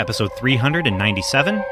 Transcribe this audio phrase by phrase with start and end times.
[0.00, 1.62] episode 397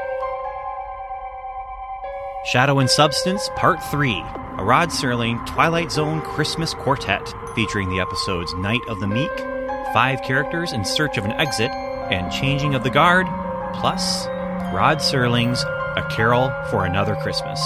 [2.45, 4.23] Shadow and Substance, Part 3
[4.59, 9.35] A Rod Serling Twilight Zone Christmas Quartet, featuring the episodes Night of the Meek,
[9.93, 13.25] Five Characters in Search of an Exit, and Changing of the Guard,
[13.73, 14.27] plus
[14.71, 15.63] Rod Serling's
[15.97, 17.59] A Carol for Another Christmas.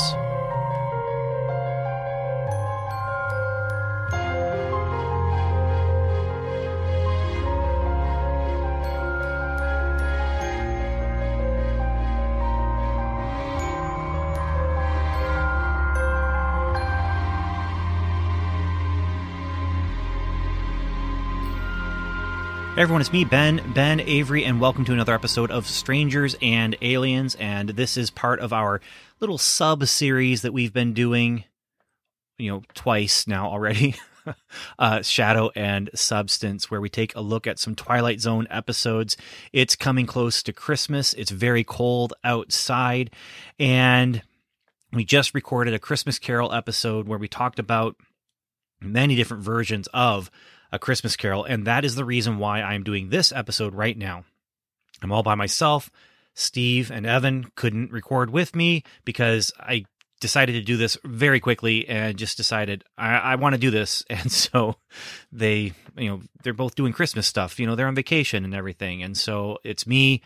[22.84, 27.34] Everyone, it's me, Ben, Ben Avery, and welcome to another episode of Strangers and Aliens.
[27.36, 28.82] And this is part of our
[29.22, 31.46] little sub series that we've been doing,
[32.38, 33.96] you know, twice now already.
[34.80, 39.16] uh, Shadow and Substance, where we take a look at some Twilight Zone episodes.
[39.54, 41.14] It's coming close to Christmas.
[41.14, 43.12] It's very cold outside.
[43.58, 44.24] And
[44.92, 47.96] we just recorded a Christmas Carol episode where we talked about
[48.82, 50.30] many different versions of
[50.74, 54.26] a Christmas Carol, and that is the reason why I'm doing this episode right now.
[55.04, 55.92] I'm all by myself.
[56.34, 59.86] Steve and Evan couldn't record with me because I
[60.20, 64.04] decided to do this very quickly and just decided I, I want to do this.
[64.10, 64.78] And so
[65.32, 67.60] they, you know, they're both doing Christmas stuff.
[67.60, 69.04] You know, they're on vacation and everything.
[69.04, 70.24] And so it's me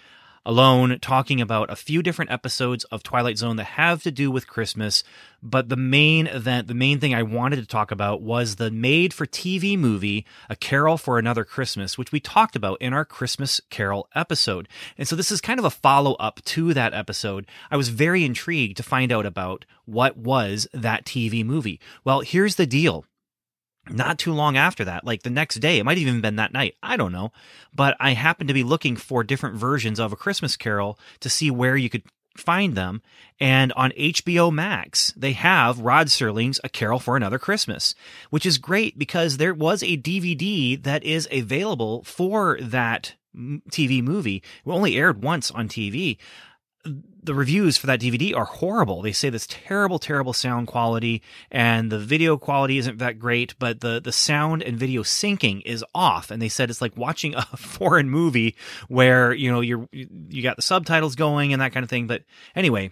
[0.47, 4.47] alone talking about a few different episodes of Twilight Zone that have to do with
[4.47, 5.03] Christmas.
[5.43, 9.13] But the main event, the main thing I wanted to talk about was the made
[9.13, 13.59] for TV movie, A Carol for Another Christmas, which we talked about in our Christmas
[13.69, 14.69] Carol episode.
[14.97, 17.45] And so this is kind of a follow up to that episode.
[17.69, 21.81] I was very intrigued to find out about what was that TV movie.
[22.05, 23.05] Well, here's the deal
[23.91, 26.53] not too long after that, like the next day, it might have even been that
[26.53, 26.75] night.
[26.81, 27.31] I don't know.
[27.73, 31.51] But I happened to be looking for different versions of A Christmas Carol to see
[31.51, 32.03] where you could
[32.35, 33.01] find them.
[33.39, 37.95] And on HBO Max, they have Rod Serling's A Carol for Another Christmas,
[38.29, 43.15] which is great because there was a DVD that is available for that
[43.69, 44.37] TV movie.
[44.65, 46.17] It only aired once on TV
[46.83, 49.01] the reviews for that DVD are horrible.
[49.01, 51.21] They say this terrible, terrible sound quality,
[51.51, 55.83] and the video quality isn't that great, but the the sound and video syncing is
[55.93, 56.31] off.
[56.31, 58.55] And they said it's like watching a foreign movie
[58.87, 62.07] where you know you're you got the subtitles going and that kind of thing.
[62.07, 62.23] But
[62.55, 62.91] anyway,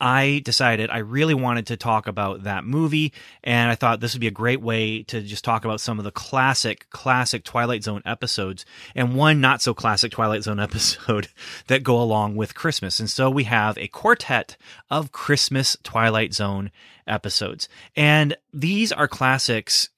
[0.00, 3.12] I decided I really wanted to talk about that movie,
[3.42, 6.04] and I thought this would be a great way to just talk about some of
[6.04, 11.28] the classic, classic Twilight Zone episodes, and one not so classic Twilight Zone episode
[11.66, 13.00] that go along with Christmas.
[13.00, 14.56] And so we have a quartet
[14.90, 16.70] of Christmas Twilight Zone
[17.06, 17.68] episodes.
[17.96, 19.88] And these are classics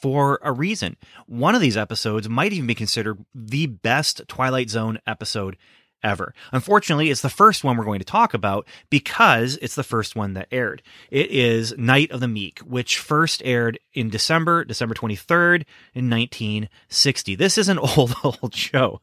[0.00, 0.96] for a reason.
[1.26, 5.56] One of these episodes might even be considered the best Twilight Zone episode
[6.02, 6.34] ever.
[6.52, 10.34] Unfortunately, it's the first one we're going to talk about because it's the first one
[10.34, 10.82] that aired.
[11.10, 17.34] It is Night of the Meek, which first aired in December, December 23rd in 1960.
[17.34, 19.00] This is an old, old show.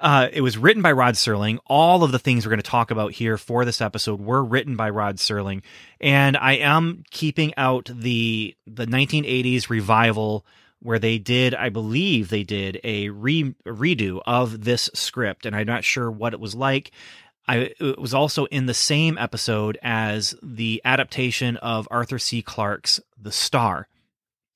[0.00, 1.58] Uh, it was written by Rod Serling.
[1.66, 4.74] All of the things we're going to talk about here for this episode were written
[4.74, 5.62] by Rod Serling,
[6.00, 10.46] and I am keeping out the the 1980s revival
[10.82, 15.66] where they did, I believe they did a, re- redo of this script, and I'm
[15.66, 16.90] not sure what it was like.
[17.46, 22.42] I, it was also in the same episode as the adaptation of Arthur C.
[22.42, 23.88] Clarke's The Star,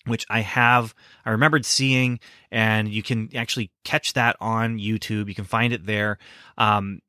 [0.07, 2.21] which I have, I remembered seeing,
[2.51, 5.29] and you can actually catch that on YouTube.
[5.29, 6.19] You can find it there.
[6.57, 7.01] Um,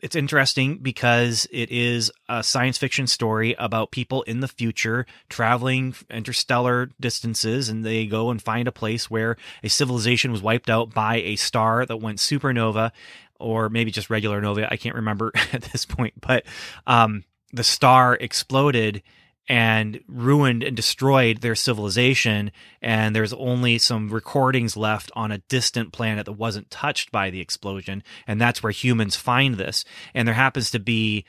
[0.00, 5.94] it's interesting because it is a science fiction story about people in the future traveling
[6.10, 10.92] interstellar distances and they go and find a place where a civilization was wiped out
[10.92, 12.90] by a star that went supernova
[13.38, 14.70] or maybe just regular nova.
[14.72, 16.44] I can't remember at this point but
[16.86, 19.02] um, the star exploded
[19.48, 22.50] and ruined and destroyed their civilization.
[22.82, 27.40] And there's only some recordings left on a distant planet that wasn't touched by the
[27.40, 28.02] explosion.
[28.26, 29.84] And that's where humans find this.
[30.14, 31.24] And there happens to be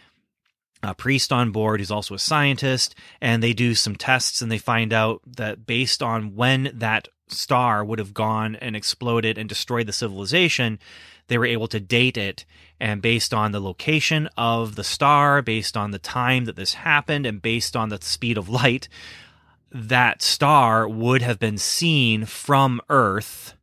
[0.83, 2.95] a priest on board who's also a scientist.
[3.21, 7.83] And they do some tests and they find out that based on when that star
[7.83, 10.79] would have gone and exploded and destroyed the civilization,
[11.27, 12.45] they were able to date it.
[12.79, 17.25] And based on the location of the star based on the time that this happened
[17.25, 18.87] and based on the speed of light
[19.71, 23.55] that star would have been seen from earth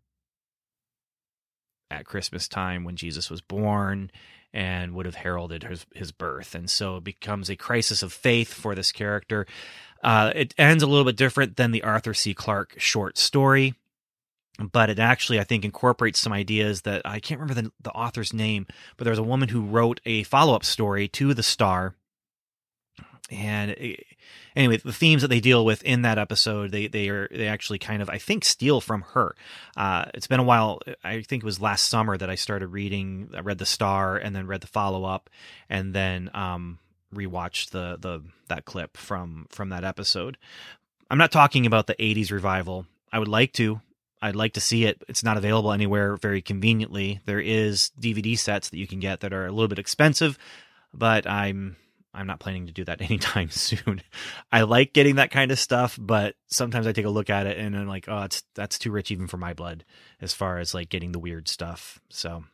[1.91, 4.11] at christmas time when jesus was born
[4.55, 6.55] and would have heralded his, his birth.
[6.55, 9.47] And so it becomes a crisis of faith for this character
[10.05, 13.75] uh, it ends a little bit different than the arthur c clarke short story
[14.59, 18.33] but it actually I think incorporates some ideas that I can't remember the, the author's
[18.33, 18.67] name,
[18.97, 21.95] but there's a woman who wrote a follow up story to the Star,
[23.31, 24.05] and it,
[24.55, 27.79] anyway, the themes that they deal with in that episode, they they are they actually
[27.79, 29.35] kind of I think steal from her.
[29.77, 30.81] Uh, it's been a while.
[31.03, 33.31] I think it was last summer that I started reading.
[33.35, 35.31] I read the Star and then read the follow up,
[35.69, 36.79] and then um,
[37.15, 40.37] rewatched the the that clip from from that episode.
[41.11, 42.87] I'm not talking about the 80s revival.
[43.13, 43.81] I would like to.
[44.21, 45.03] I'd like to see it.
[45.07, 47.21] It's not available anywhere very conveniently.
[47.27, 50.39] There is DVD sets that you can get that are a little bit expensive,
[50.95, 51.77] but I'm
[52.15, 54.01] I'm not planning to do that anytime soon.
[54.51, 57.59] I like getting that kind of stuff, but sometimes I take a look at it
[57.59, 59.85] and I'm like, oh, it's that's too rich even for my blood
[60.21, 62.01] as far as like getting the weird stuff.
[62.09, 62.45] So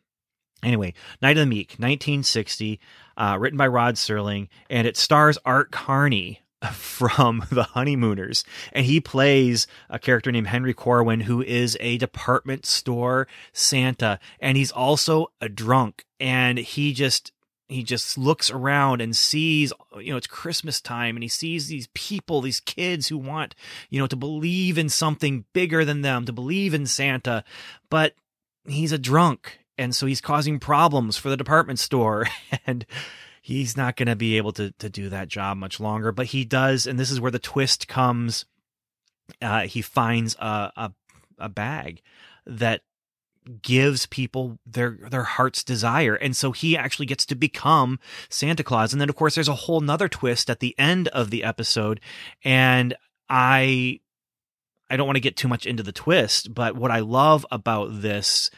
[0.62, 2.80] Anyway, Night of the Meek, 1960,
[3.16, 6.40] uh, written by Rod Serling, and it stars Art Carney,
[6.72, 8.44] from the honeymooners.
[8.72, 14.56] And he plays a character named henry corwin who is a department store santa and
[14.56, 16.04] he's also a drunk.
[16.18, 17.32] And he just
[17.68, 21.88] he just looks around and sees you know it's christmas time and he sees these
[21.94, 23.54] people these kids who want
[23.90, 27.44] you know to believe in something bigger than them to believe in santa.
[27.88, 28.14] But
[28.66, 32.26] he's a drunk and so he's causing problems for the department store
[32.66, 32.84] and
[33.40, 36.12] he's not going to be able to to do that job much longer.
[36.12, 38.44] But he does, and this is where the twist comes.
[39.40, 40.92] Uh, he finds a, a
[41.38, 42.02] a bag
[42.46, 42.82] that
[43.62, 47.98] gives people their their heart's desire and so he actually gets to become
[48.28, 51.30] santa claus and then of course there's a whole nother twist at the end of
[51.30, 52.00] the episode
[52.44, 52.94] and
[53.30, 53.98] i
[54.90, 58.02] i don't want to get too much into the twist but what i love about
[58.02, 58.50] this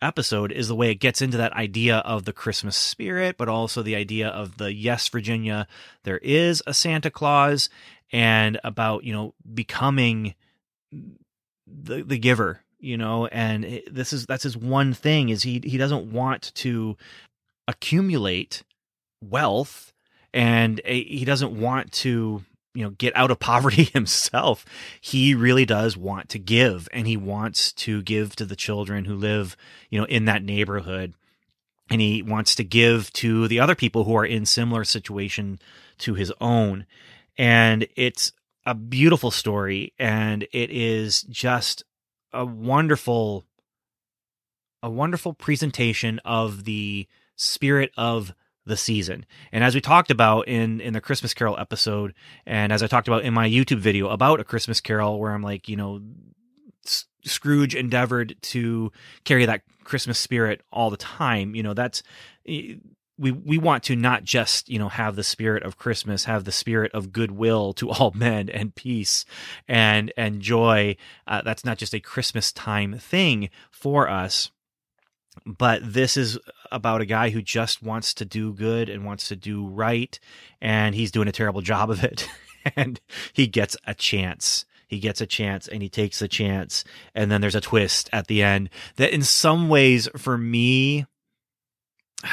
[0.00, 3.82] episode is the way it gets into that idea of the Christmas spirit, but also
[3.82, 5.66] the idea of the yes, Virginia,
[6.04, 7.68] there is a Santa Claus,
[8.12, 10.34] and about you know becoming
[11.66, 15.76] the the giver, you know, and this is that's his one thing is he he
[15.76, 16.96] doesn't want to
[17.66, 18.62] accumulate
[19.22, 19.92] wealth
[20.32, 22.44] and eh, he doesn't want to
[22.78, 24.64] you know get out of poverty himself
[25.00, 29.16] he really does want to give and he wants to give to the children who
[29.16, 29.56] live
[29.90, 31.14] you know in that neighborhood.
[31.90, 35.58] And he wants to give to the other people who are in similar situation
[35.98, 36.84] to his own.
[37.38, 38.32] And it's
[38.66, 41.82] a beautiful story and it is just
[42.32, 43.44] a wonderful
[44.82, 48.34] a wonderful presentation of the spirit of
[48.68, 49.26] the season.
[49.50, 52.14] And as we talked about in in the Christmas Carol episode,
[52.46, 55.42] and as I talked about in my YouTube video about a Christmas Carol, where I'm
[55.42, 56.00] like, you know,
[57.24, 58.92] Scrooge endeavored to
[59.24, 61.54] carry that Christmas spirit all the time.
[61.54, 62.02] You know, that's
[62.46, 62.80] we
[63.18, 66.92] we want to not just you know have the spirit of Christmas, have the spirit
[66.92, 69.24] of goodwill to all men and peace
[69.66, 70.96] and and joy.
[71.26, 74.50] Uh, that's not just a Christmas time thing for us
[75.46, 76.38] but this is
[76.70, 80.18] about a guy who just wants to do good and wants to do right
[80.60, 82.28] and he's doing a terrible job of it
[82.76, 83.00] and
[83.32, 86.84] he gets a chance he gets a chance and he takes the chance
[87.14, 91.06] and then there's a twist at the end that in some ways for me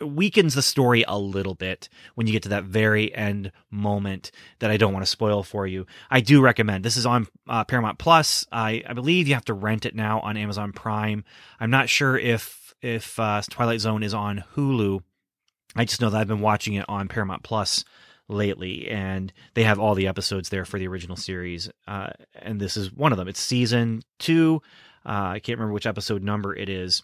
[0.00, 4.30] weakens the story a little bit when you get to that very end moment
[4.60, 5.86] that I don't want to spoil for you.
[6.10, 6.84] I do recommend.
[6.84, 8.46] This is on uh, Paramount Plus.
[8.50, 11.24] I, I believe you have to rent it now on Amazon Prime.
[11.58, 15.02] I'm not sure if if uh, Twilight Zone is on Hulu.
[15.76, 17.84] I just know that I've been watching it on Paramount Plus
[18.28, 21.70] lately, and they have all the episodes there for the original series.
[21.86, 23.28] Uh, and this is one of them.
[23.28, 24.62] It's season two.
[25.06, 27.02] Uh, I can't remember which episode number it is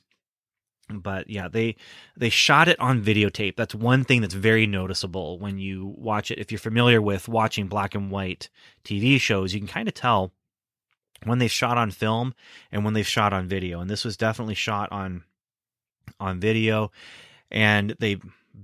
[0.88, 1.74] but yeah they
[2.16, 6.38] they shot it on videotape that's one thing that's very noticeable when you watch it
[6.38, 8.48] if you're familiar with watching black and white
[8.84, 10.32] tv shows you can kind of tell
[11.24, 12.34] when they've shot on film
[12.70, 15.24] and when they've shot on video and this was definitely shot on
[16.20, 16.90] on video
[17.50, 18.18] and they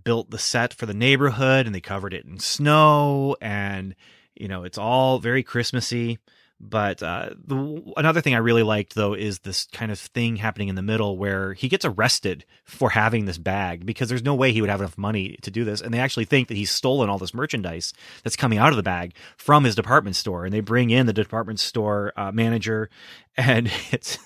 [0.05, 3.95] built the set for the neighborhood and they covered it in snow and
[4.35, 6.19] you know it's all very christmassy.
[6.65, 10.69] But uh, the, another thing I really liked though is this kind of thing happening
[10.69, 14.53] in the middle where he gets arrested for having this bag because there's no way
[14.53, 17.11] he would have enough money to do this, and they actually think that he's stolen
[17.11, 20.61] all this merchandise that's coming out of the bag from his department store, and they
[20.61, 22.89] bring in the department store uh, manager,
[23.37, 24.19] and it's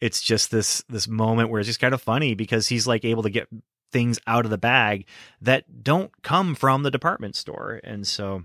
[0.00, 3.22] it's just this this moment where it's just kind of funny because he's like able
[3.22, 3.48] to get
[3.90, 5.06] things out of the bag
[5.40, 8.44] that don't come from the department store, and so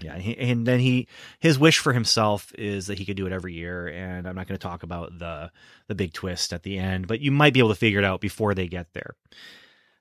[0.00, 1.06] yeah, and, he, and then he
[1.38, 3.86] his wish for himself is that he could do it every year.
[3.88, 5.50] And I'm not going to talk about the
[5.88, 8.20] the big twist at the end, but you might be able to figure it out
[8.20, 9.14] before they get there.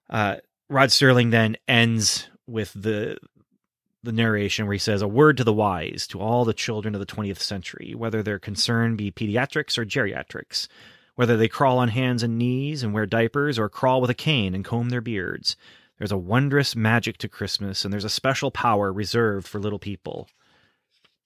[0.09, 0.38] Uh,
[0.69, 3.17] Rod Serling then ends with the
[4.03, 7.00] the narration where he says, A word to the wise, to all the children of
[7.00, 10.67] the 20th century, whether their concern be pediatrics or geriatrics,
[11.15, 14.55] whether they crawl on hands and knees and wear diapers or crawl with a cane
[14.55, 15.55] and comb their beards.
[15.98, 20.27] There's a wondrous magic to Christmas, and there's a special power reserved for little people.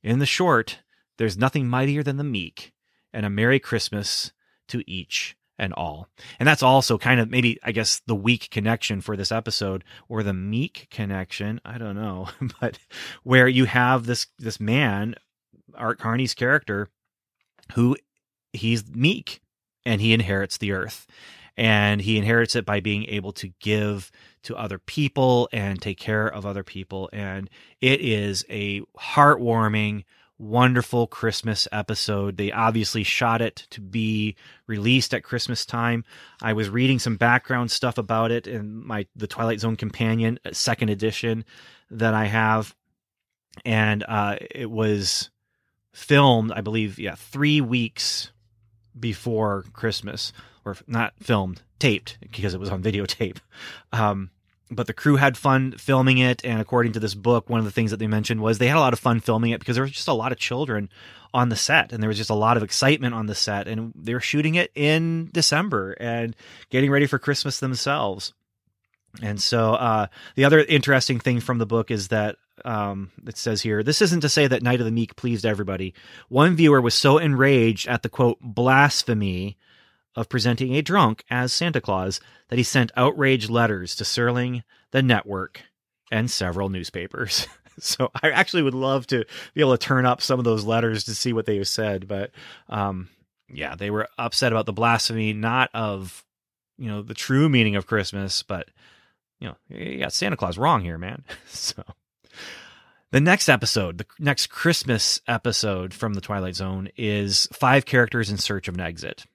[0.04, 0.80] In the short,
[1.18, 2.74] there's nothing mightier than the meek,
[3.14, 4.34] and a Merry Christmas
[4.68, 6.08] to each and all.
[6.40, 10.24] And that's also kind of maybe, I guess, the weak connection for this episode, or
[10.24, 11.62] the meek connection.
[11.64, 12.30] I don't know,
[12.62, 12.80] but
[13.24, 15.16] where you have this this man,
[15.76, 16.90] Art Carney's character,
[17.74, 17.98] who
[18.54, 19.42] he's meek
[19.86, 21.08] and he inherits the earth.
[21.58, 24.12] And he inherits it by being able to give
[24.44, 27.10] to other people and take care of other people.
[27.14, 30.04] And it is a heartwarming,
[30.38, 32.38] wonderful Christmas episode.
[32.38, 34.36] They obviously shot it to be
[34.68, 36.04] released at Christmas time.
[36.42, 40.52] I was reading some background stuff about it in my the Twilight Zone Companion uh,
[40.52, 41.46] second edition
[41.92, 42.76] that I have,
[43.64, 45.30] and uh, it was
[45.94, 48.32] filmed, I believe, yeah, three weeks
[49.00, 50.34] before Christmas,
[50.66, 53.38] or not filmed, taped because it was on videotape.
[53.94, 54.32] Um,
[54.72, 56.44] but the crew had fun filming it.
[56.44, 58.78] And according to this book one of the things that they mentioned was they had
[58.78, 60.90] a lot of fun filming it because there was just a lot of children
[61.34, 63.68] on the set and there was just a lot of excitement on the set.
[63.68, 66.36] And they were shooting it in december and
[66.70, 68.34] getting ready for christmas themselves.
[69.22, 73.62] And so uh, the other interesting thing from the book is that um, it says
[73.62, 75.94] here this isn't to say that night of the meek pleased everybody.
[76.30, 79.58] One viewer was so enraged at the quote blasphemy
[80.16, 82.20] of presenting a drunk as Santa Claus
[82.50, 85.62] that he sent outraged letters to Serling, the network,
[86.12, 87.48] and several newspapers.
[87.80, 91.04] so I actually would love to be able to turn up some of those letters
[91.06, 92.08] to see what they said.
[92.08, 92.32] But
[92.70, 93.10] um,
[93.50, 96.24] yeah, they were upset about the blasphemy, not of
[96.78, 98.70] you know the true meaning of Christmas, but
[99.40, 101.24] you know you got Santa Claus wrong here, man.
[101.48, 101.84] so.
[103.12, 108.38] The next episode, the next Christmas episode from the Twilight Zone, is five characters in
[108.38, 109.26] search of an exit.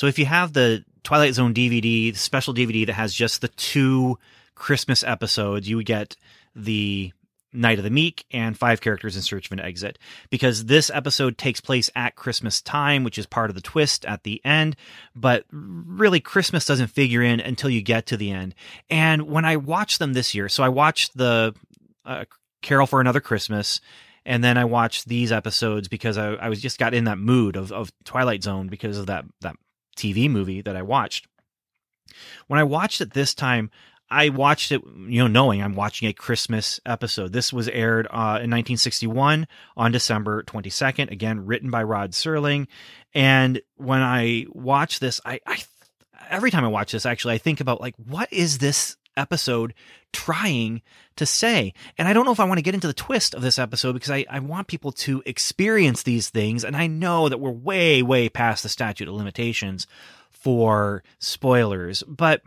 [0.00, 3.48] So if you have the Twilight Zone DVD, the special DVD that has just the
[3.48, 4.18] two
[4.54, 6.16] Christmas episodes, you would get
[6.56, 7.12] the
[7.52, 9.98] Night of the Meek and five characters in search of an exit.
[10.30, 14.22] Because this episode takes place at Christmas time, which is part of the twist at
[14.22, 14.74] the end.
[15.14, 18.54] But really, Christmas doesn't figure in until you get to the end.
[18.88, 21.54] And when I watched them this year, so I watched the
[22.06, 22.24] uh,
[22.62, 23.82] Carol for Another Christmas
[24.24, 27.56] and then I watched these episodes because I, I was just got in that mood
[27.56, 29.56] of, of Twilight Zone because of that that
[29.96, 31.26] TV movie that I watched.
[32.48, 33.70] When I watched it this time,
[34.10, 37.32] I watched it, you know, knowing I'm watching a Christmas episode.
[37.32, 41.12] This was aired uh, in 1961 on December 22nd.
[41.12, 42.66] Again, written by Rod Serling.
[43.14, 45.62] And when I watch this, I, I
[46.28, 49.74] every time I watch this, actually, I think about like, what is this episode
[50.12, 50.82] trying
[51.16, 51.72] to say.
[51.98, 53.92] And I don't know if I want to get into the twist of this episode
[53.92, 56.64] because I, I want people to experience these things.
[56.64, 59.86] And I know that we're way, way past the statute of limitations
[60.30, 62.02] for spoilers.
[62.04, 62.42] But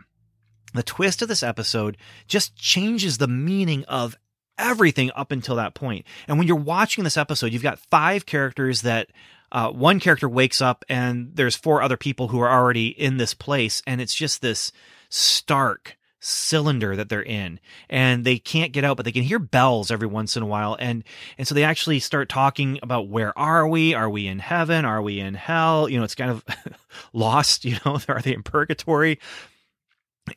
[0.74, 4.16] the twist of this episode just changes the meaning of
[4.58, 6.06] everything up until that point.
[6.28, 9.08] And when you're watching this episode, you've got five characters that
[9.52, 13.34] uh, one character wakes up and there's four other people who are already in this
[13.34, 13.82] place.
[13.86, 14.72] And it's just this
[15.08, 19.90] stark, cylinder that they're in and they can't get out but they can hear bells
[19.90, 21.04] every once in a while and
[21.36, 23.92] and so they actually start talking about where are we?
[23.92, 24.86] Are we in heaven?
[24.86, 25.88] Are we in hell?
[25.88, 26.44] You know it's kind of
[27.12, 29.20] lost you know are they in purgatory?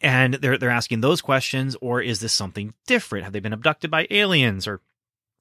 [0.02, 3.24] And they're they're asking those questions or is this something different?
[3.24, 4.68] Have they been abducted by aliens?
[4.68, 4.82] Or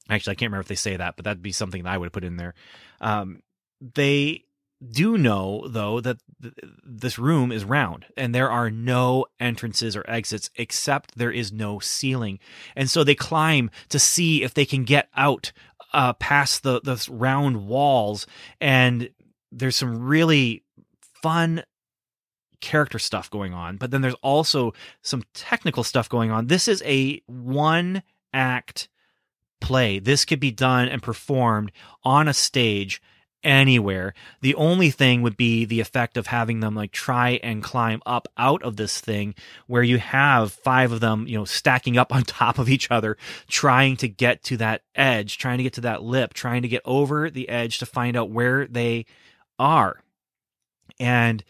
[0.08, 2.12] actually I can't remember if they say that but that'd be something that I would
[2.12, 2.54] put in there.
[3.00, 3.42] Um
[3.80, 4.45] they
[4.86, 6.54] do know though that th-
[6.84, 11.78] this room is round and there are no entrances or exits except there is no
[11.78, 12.38] ceiling.
[12.74, 15.52] And so they climb to see if they can get out
[15.92, 18.26] uh, past the the round walls
[18.60, 19.08] and
[19.50, 20.62] there's some really
[21.22, 21.62] fun
[22.60, 26.48] character stuff going on but then there's also some technical stuff going on.
[26.48, 28.02] This is a one
[28.32, 28.88] act
[29.60, 29.98] play.
[29.98, 31.72] This could be done and performed
[32.04, 33.00] on a stage
[33.46, 34.12] anywhere.
[34.40, 38.26] The only thing would be the effect of having them like try and climb up
[38.36, 39.36] out of this thing
[39.68, 43.16] where you have five of them, you know, stacking up on top of each other,
[43.48, 46.82] trying to get to that edge, trying to get to that lip, trying to get
[46.84, 49.06] over the edge to find out where they
[49.58, 50.02] are.
[50.98, 51.44] And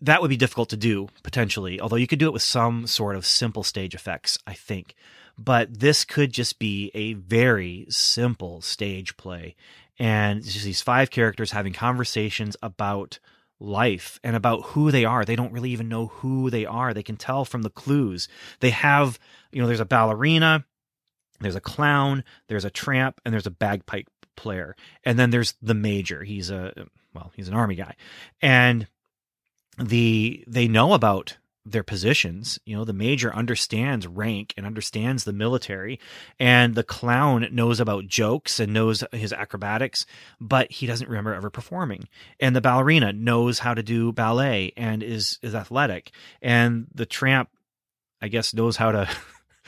[0.00, 3.14] that would be difficult to do potentially, although you could do it with some sort
[3.14, 4.94] of simple stage effects, I think.
[5.38, 9.54] But this could just be a very simple stage play
[9.98, 13.18] and it's just these five characters having conversations about
[13.58, 15.24] life and about who they are.
[15.24, 16.92] They don't really even know who they are.
[16.92, 18.28] They can tell from the clues.
[18.60, 19.18] They have,
[19.50, 20.64] you know, there's a ballerina
[21.40, 24.76] there's a clown, there's a tramp, and there's a bagpipe player.
[25.04, 26.22] And then there's the major.
[26.22, 26.72] He's a
[27.14, 27.94] well, he's an army guy.
[28.40, 28.86] And
[29.78, 31.36] the they know about
[31.66, 32.58] their positions.
[32.64, 35.98] You know, the major understands rank and understands the military,
[36.38, 40.06] and the clown knows about jokes and knows his acrobatics,
[40.40, 42.08] but he doesn't remember ever performing.
[42.40, 47.50] And the ballerina knows how to do ballet and is is athletic, and the tramp,
[48.22, 49.08] I guess, knows how to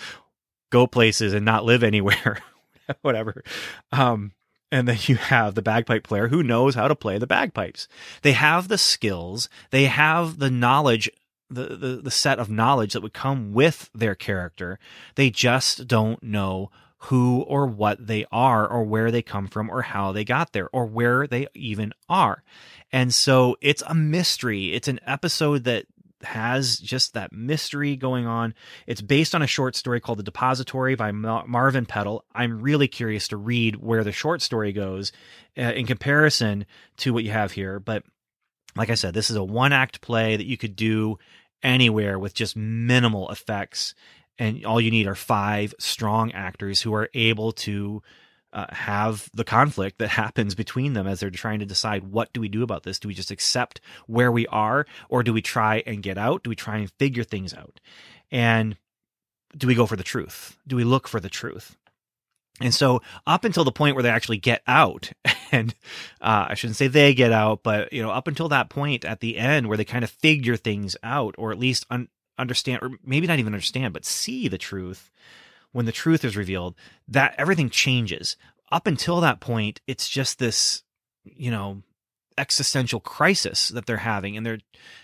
[0.71, 2.39] go places and not live anywhere,
[3.03, 3.43] whatever.
[3.91, 4.33] Um,
[4.71, 7.89] and then you have the bagpipe player who knows how to play the bagpipes.
[8.23, 11.11] They have the skills, they have the knowledge,
[11.51, 14.79] the, the, the set of knowledge that would come with their character.
[15.15, 16.71] They just don't know
[17.03, 20.69] who or what they are or where they come from or how they got there
[20.73, 22.43] or where they even are.
[22.93, 24.75] And so it's a mystery.
[24.75, 25.87] It's an episode that
[26.25, 28.55] has just that mystery going on.
[28.89, 32.25] It's based on a short story called The Depository by Marvin Petal.
[32.35, 35.13] I'm really curious to read where the short story goes
[35.57, 36.67] uh, in comparison
[36.99, 37.79] to what you have here.
[37.79, 38.03] But
[38.77, 41.19] like I said, this is a one act play that you could do
[41.63, 43.95] anywhere with just minimal effects.
[44.39, 48.03] And all you need are five strong actors who are able to
[48.53, 52.41] uh, have the conflict that happens between them as they're trying to decide what do
[52.41, 52.99] we do about this?
[52.99, 56.45] Do we just accept where we are or do we try and get out?
[56.45, 57.81] Do we try and figure things out?
[58.31, 58.77] And
[59.57, 60.57] do we go for the truth?
[60.67, 61.77] Do we look for the truth?
[62.61, 65.13] And so up until the point where they actually get out
[65.53, 65.75] and
[66.21, 69.21] uh, i shouldn't say they get out but you know up until that point at
[69.21, 72.91] the end where they kind of figure things out or at least un- understand or
[73.05, 75.11] maybe not even understand but see the truth
[75.73, 76.75] when the truth is revealed,
[77.07, 78.37] that everything changes.
[78.71, 80.83] Up until that point, it's just this,
[81.25, 81.83] you know,
[82.39, 84.59] existential crisis that they're having and they're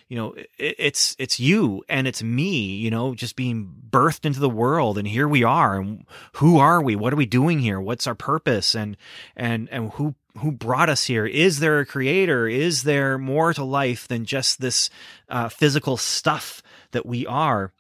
[0.09, 4.41] you know it, it's it's you and it's me you know just being birthed into
[4.41, 6.97] the world and here we are and who are we?
[6.97, 7.81] What are we doing here?
[7.81, 8.75] What's our purpose?
[8.75, 8.97] And
[9.37, 11.27] and and who who brought us here?
[11.27, 12.49] Is there a creator?
[12.49, 14.91] Is there more to life than just this
[15.29, 17.73] uh, physical stuff that we are?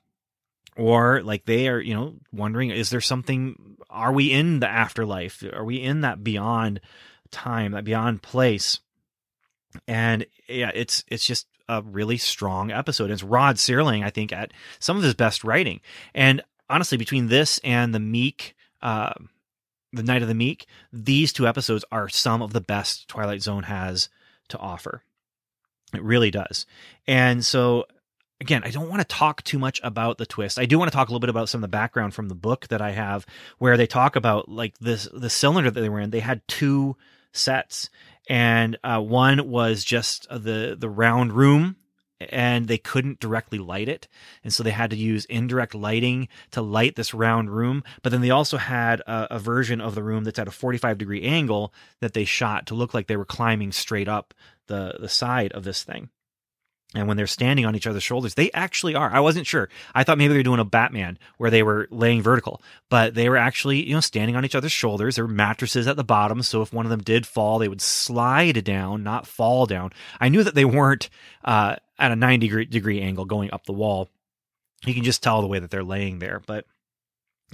[0.77, 5.43] Or like they are you know wondering is there something are we in the afterlife?
[5.53, 6.81] Are we in that beyond
[7.31, 8.79] time that beyond place
[9.87, 14.53] and yeah it's it's just a really strong episode it's rod serling i think at
[14.79, 15.81] some of his best writing
[16.15, 19.15] and honestly between this and the meek uh
[19.93, 23.65] the night of the meek these two episodes are some of the best twilight zone
[23.65, 24.09] has
[24.49, 25.03] to offer
[25.95, 26.67] it really does
[27.07, 27.87] and so
[28.41, 30.59] again, I don't want to talk too much about the twist.
[30.59, 32.35] I do want to talk a little bit about some of the background from the
[32.35, 33.27] book that I have,
[33.59, 36.11] where they talk about like this the cylinder that they were in.
[36.11, 36.97] They had two
[37.33, 37.91] sets,
[38.29, 41.77] and uh, one was just the the round room.
[42.31, 44.09] And they couldn't directly light it.
[44.45, 47.83] And so they had to use indirect lighting to light this round room.
[48.03, 50.97] But then they also had a, a version of the room that's at a 45
[50.97, 54.33] degree angle that they shot to look like they were climbing straight up
[54.69, 56.09] the, the side of this thing
[56.95, 59.11] and when they're standing on each other's shoulders, they actually are.
[59.11, 59.69] I wasn't sure.
[59.95, 63.29] I thought maybe they were doing a Batman where they were laying vertical, but they
[63.29, 65.17] were actually, you know, standing on each other's shoulders.
[65.17, 67.81] There were mattresses at the bottom, so if one of them did fall, they would
[67.81, 69.93] slide down, not fall down.
[70.21, 71.11] I knew that they weren't
[71.45, 74.09] uh, at a 90 degree, degree angle going up the wall.
[74.87, 76.41] You can just tell the way that they're laying there.
[76.47, 76.65] But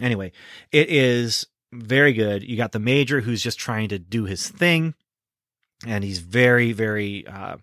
[0.00, 0.32] anyway,
[0.70, 2.42] it is very good.
[2.42, 4.94] You got the major who's just trying to do his thing,
[5.86, 7.26] and he's very, very.
[7.26, 7.56] Uh,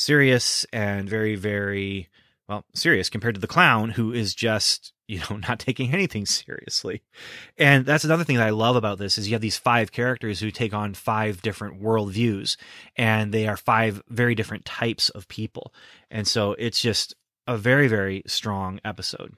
[0.00, 2.08] serious and very, very,
[2.48, 7.02] well, serious compared to the clown who is just, you know, not taking anything seriously.
[7.58, 10.40] And that's another thing that I love about this is you have these five characters
[10.40, 12.56] who take on five different worldviews
[12.96, 15.74] and they are five very different types of people.
[16.10, 17.14] And so it's just
[17.46, 19.34] a very, very strong episode.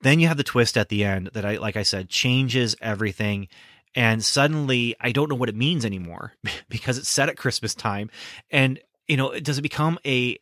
[0.00, 3.48] Then you have the twist at the end that I, like I said, changes everything
[3.94, 6.32] and suddenly I don't know what it means anymore
[6.68, 8.10] because it's set at Christmas time
[8.50, 10.36] and you know does it become a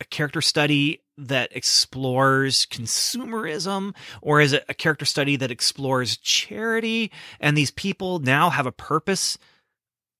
[0.00, 3.94] a character study that explores consumerism?
[4.20, 8.72] Or is it a character study that explores charity and these people now have a
[8.72, 9.38] purpose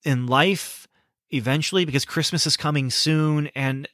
[0.05, 0.87] in life
[1.31, 3.89] eventually because Christmas is coming soon and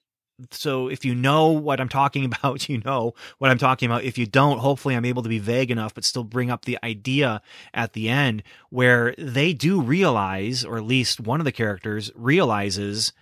[0.51, 4.05] so if you know what I'm talking about, you know what I'm talking about.
[4.05, 6.79] If you don't, hopefully I'm able to be vague enough, but still bring up the
[6.83, 7.43] idea
[7.75, 13.13] at the end where they do realize, or at least one of the characters realizes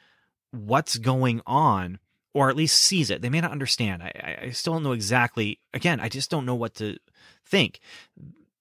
[0.51, 1.99] what's going on,
[2.35, 3.23] or at least sees it.
[3.23, 4.03] They may not understand.
[4.03, 5.61] I, I still don't know exactly.
[5.75, 6.99] Again, I just don't know what to
[7.45, 7.81] think.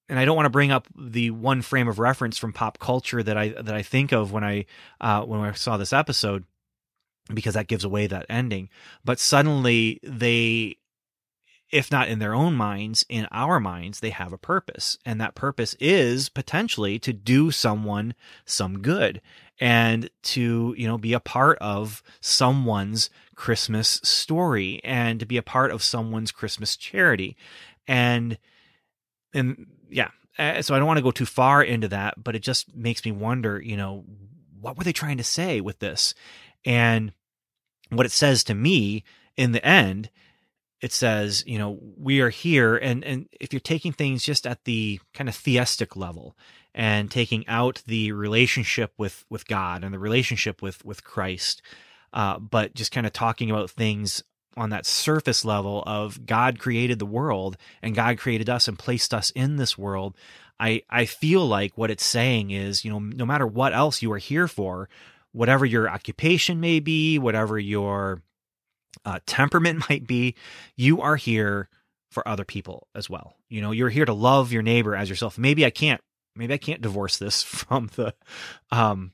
[0.10, 3.22] And I don't want to bring up the one frame of reference from pop culture
[3.22, 4.66] that I that I think of when I
[5.02, 6.46] uh, when I saw this episode
[7.34, 8.70] because that gives away that ending.
[9.04, 10.78] But suddenly they
[11.70, 14.98] if not in their own minds, in our minds, they have a purpose.
[15.06, 18.14] And that purpose is potentially to do someone
[18.46, 19.22] some good
[19.60, 25.42] and to, you know, be a part of someone's Christmas story and to be a
[25.42, 27.36] part of someone's Christmas charity.
[27.86, 28.38] And,
[29.34, 30.12] and yeah,
[30.62, 33.12] so I don't want to go too far into that, but it just makes me
[33.12, 34.06] wonder, you know,
[34.62, 36.14] what were they trying to say with this?
[36.66, 37.12] And
[37.90, 39.04] what it says to me
[39.36, 40.10] in the end
[40.82, 42.76] it says, you know, we are here.
[42.76, 46.38] And, and if you're taking things just at the kind of theistic level
[46.76, 51.62] and taking out the relationship with, with God and the relationship with, with Christ,
[52.14, 54.24] uh, but just kind of talking about things
[54.56, 59.14] on that surface level of God created the world and God created us and placed
[59.14, 60.16] us in this world.
[60.60, 64.12] I, I feel like what it's saying is, you know, no matter what else you
[64.12, 64.90] are here for,
[65.32, 68.22] whatever your occupation may be, whatever your
[69.06, 70.36] uh, temperament might be,
[70.76, 71.70] you are here
[72.10, 73.36] for other people as well.
[73.50, 75.38] You know, you're here to love your neighbor as yourself.
[75.38, 76.02] Maybe I can't,
[76.36, 78.14] maybe I can't divorce this from the,
[78.72, 79.12] um,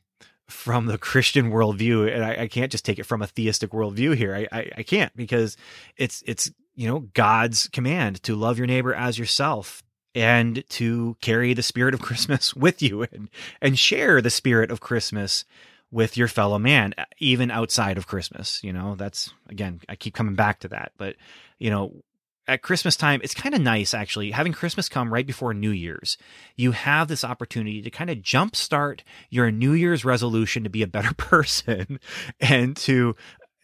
[0.47, 4.15] from the Christian worldview, and I, I can't just take it from a theistic worldview
[4.15, 4.35] here.
[4.35, 5.57] I, I, I can't because
[5.97, 9.83] it's it's you know God's command to love your neighbor as yourself
[10.15, 13.29] and to carry the spirit of Christmas with you and
[13.61, 15.45] and share the spirit of Christmas
[15.93, 18.61] with your fellow man, even outside of Christmas.
[18.63, 20.91] You know, that's again, I keep coming back to that.
[20.97, 21.15] But,
[21.59, 22.03] you know,
[22.47, 26.17] at Christmas time, it's kind of nice actually having Christmas come right before New Year's.
[26.57, 30.87] You have this opportunity to kind of jumpstart your New Year's resolution to be a
[30.87, 31.99] better person
[32.39, 33.15] and to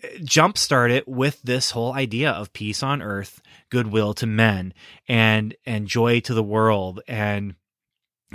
[0.04, 4.76] eh, jumpstart it with this whole idea of peace on earth, goodwill to men,
[5.08, 7.56] and and joy to the world, and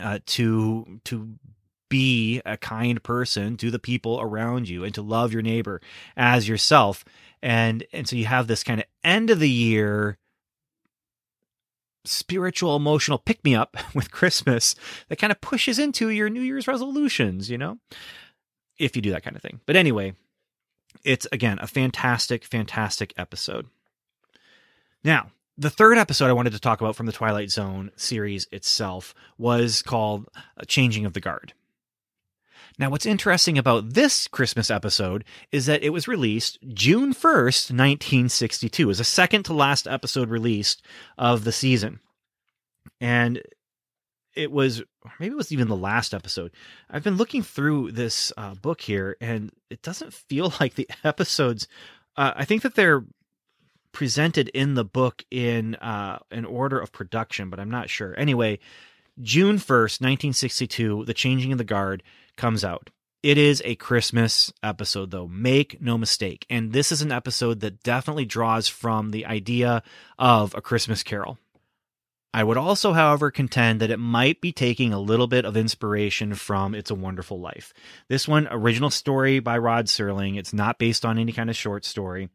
[0.03, 1.39] uh, to to
[1.89, 5.81] be a kind person to the people around you and to love your neighbor
[6.17, 7.05] as yourself.
[7.43, 10.19] And and so you have this kind of end of the year
[12.07, 14.75] spiritual emotional pick me up with Christmas
[15.09, 17.79] that kind of pushes into your New Year's resolutions, you know?
[18.79, 19.61] If you do that kind of thing.
[19.67, 20.15] But anyway,
[21.05, 23.67] it's again a fantastic fantastic episode.
[25.05, 29.15] Now, the third episode I wanted to talk about from the Twilight Zone series itself
[29.39, 31.53] was called uh, Changing of the Guard.
[32.79, 38.83] Now, what's interesting about this Christmas episode is that it was released June 1st, 1962.
[38.83, 40.83] It was the second to last episode released
[41.17, 42.01] of the season.
[43.01, 43.41] And
[44.35, 44.83] it was,
[45.21, 46.51] maybe it was even the last episode.
[46.91, 51.69] I've been looking through this uh, book here, and it doesn't feel like the episodes,
[52.17, 53.05] uh, I think that they're
[53.93, 58.19] presented in the book in uh, an order of production, but I'm not sure.
[58.19, 58.59] Anyway,
[59.21, 62.03] June 1st, 1962, The Changing of the Guard
[62.37, 62.91] comes out.
[63.23, 65.27] It is a Christmas episode, though.
[65.27, 66.45] Make no mistake.
[66.51, 69.83] And this is an episode that definitely draws from the idea
[70.19, 71.39] of a Christmas carol.
[72.35, 76.35] I would also, however, contend that it might be taking a little bit of inspiration
[76.35, 77.73] from It's a Wonderful Life.
[78.09, 80.37] This one, original story by Rod Serling.
[80.37, 82.29] It's not based on any kind of short story.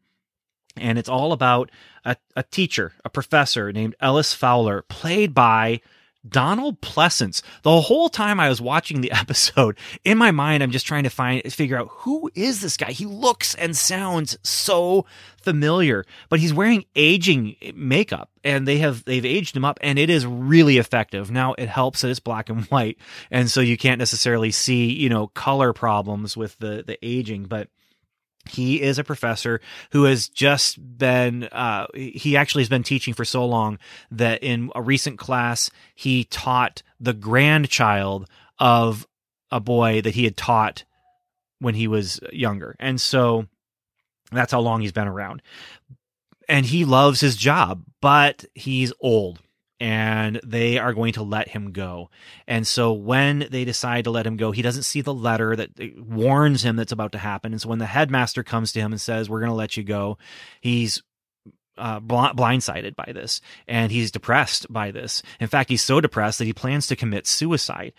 [0.76, 1.70] And it's all about
[2.04, 5.82] a, a teacher, a professor named Ellis Fowler, played by
[6.28, 7.42] Donald Pleasence.
[7.62, 11.10] The whole time I was watching the episode, in my mind, I'm just trying to
[11.10, 12.92] find figure out who is this guy.
[12.92, 15.06] He looks and sounds so
[15.42, 20.10] familiar, but he's wearing aging makeup, and they have they've aged him up, and it
[20.10, 21.30] is really effective.
[21.30, 22.98] Now it helps that it's black and white,
[23.30, 27.68] and so you can't necessarily see you know color problems with the the aging, but
[28.48, 29.60] he is a professor
[29.92, 33.78] who has just been uh, he actually has been teaching for so long
[34.10, 39.06] that in a recent class he taught the grandchild of
[39.50, 40.84] a boy that he had taught
[41.58, 42.76] when he was younger.
[42.78, 43.46] And so
[44.32, 45.42] that's how long he's been around.
[46.48, 49.40] And he loves his job but he's old
[49.80, 52.10] and they are going to let him go.
[52.46, 55.70] And so when they decide to let him go, he doesn't see the letter that
[55.98, 57.52] warns him that's about to happen.
[57.52, 59.82] And so when the headmaster comes to him and says, We're going to let you
[59.82, 60.18] go,
[60.60, 61.02] he's
[61.78, 65.22] uh, blindsided by this and he's depressed by this.
[65.40, 67.94] In fact, he's so depressed that he plans to commit suicide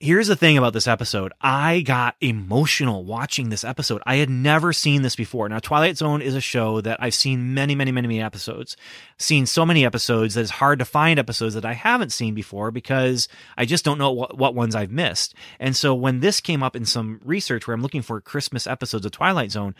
[0.00, 1.32] here's the thing about this episode.
[1.40, 4.02] I got emotional watching this episode.
[4.04, 5.48] I had never seen this before.
[5.48, 8.76] Now, Twilight Zone is a show that I've seen many, many, many, many episodes.
[9.18, 12.70] Seen so many episodes that it's hard to find episodes that I haven't seen before
[12.70, 15.34] because I just don't know what, what ones I've missed.
[15.58, 19.06] And so when this came up in some research where I'm looking for Christmas episodes
[19.06, 19.74] of Twilight Zone,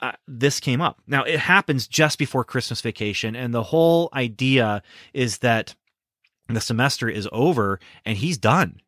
[0.00, 0.98] uh, this came up.
[1.06, 4.82] Now, it happens just before Christmas vacation, and the whole idea
[5.12, 5.74] is that
[6.48, 8.80] the semester is over and he's done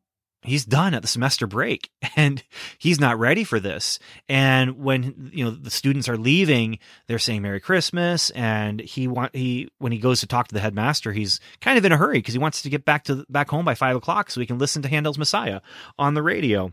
[0.43, 2.43] he's done at the semester break and
[2.79, 3.99] he's not ready for this.
[4.29, 9.35] And when you know the students are leaving they're saying merry christmas and he want
[9.35, 12.19] he when he goes to talk to the headmaster he's kind of in a hurry
[12.19, 14.59] because he wants to get back to back home by five o'clock so he can
[14.59, 15.61] listen to handel's messiah
[15.99, 16.73] on the radio.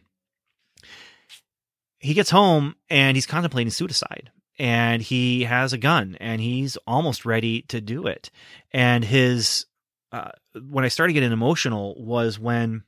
[1.99, 7.25] He gets home and he's contemplating suicide and he has a gun and he's almost
[7.25, 8.31] ready to do it.
[8.71, 9.65] And his
[10.11, 10.31] uh,
[10.63, 12.83] when i started getting emotional was when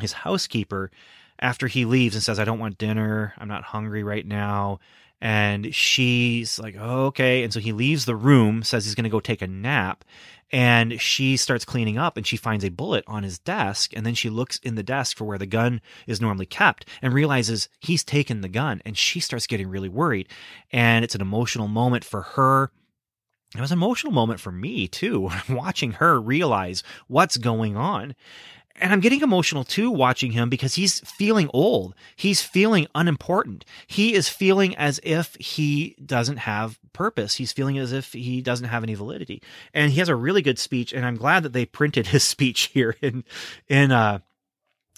[0.00, 0.90] his housekeeper
[1.38, 3.34] after he leaves and says, I don't want dinner.
[3.38, 4.80] I'm not hungry right now.
[5.20, 7.42] And she's like, oh, okay.
[7.42, 10.04] And so he leaves the room, says he's going to go take a nap.
[10.52, 13.92] And she starts cleaning up and she finds a bullet on his desk.
[13.96, 17.12] And then she looks in the desk for where the gun is normally kept and
[17.12, 18.82] realizes he's taken the gun.
[18.84, 20.28] And she starts getting really worried.
[20.70, 22.70] And it's an emotional moment for her.
[23.56, 28.14] It was an emotional moment for me too, watching her realize what's going on
[28.76, 31.94] and I'm getting emotional too watching him because he's feeling old.
[32.16, 33.64] He's feeling unimportant.
[33.86, 37.36] He is feeling as if he doesn't have purpose.
[37.36, 39.42] He's feeling as if he doesn't have any validity.
[39.72, 42.70] And he has a really good speech and I'm glad that they printed his speech
[42.72, 43.24] here in
[43.68, 44.20] in uh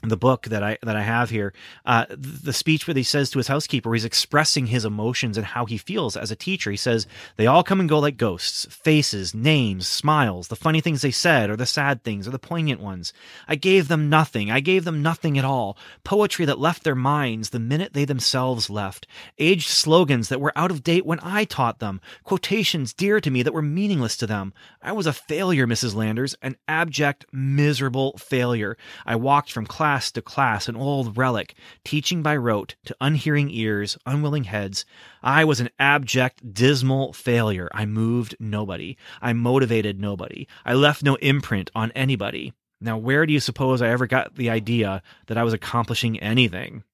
[0.09, 1.53] the book that I that I have here,
[1.85, 5.65] uh, the speech where he says to his housekeeper, he's expressing his emotions and how
[5.65, 6.71] he feels as a teacher.
[6.71, 10.49] He says, "They all come and go like ghosts: faces, names, smiles.
[10.49, 13.13] The funny things they said, or the sad things, or the poignant ones.
[13.49, 14.51] I gave them nothing.
[14.51, 15.77] I gave them nothing at all.
[16.05, 19.07] Poetry that left their minds the minute they themselves left.
[19.39, 22.01] Aged slogans that were out of date when I taught them.
[22.23, 24.53] Quotations dear to me that were meaningless to them.
[24.83, 25.95] I was a failure, Mrs.
[25.95, 28.77] Landers, an abject, miserable failure.
[29.05, 33.49] I walked from class." Class to class, an old relic, teaching by rote to unhearing
[33.49, 34.85] ears, unwilling heads.
[35.23, 37.71] I was an abject, dismal failure.
[37.73, 38.99] I moved nobody.
[39.23, 40.49] I motivated nobody.
[40.67, 42.53] I left no imprint on anybody.
[42.79, 46.85] Now, where do you suppose I ever got the idea that I was accomplishing anything?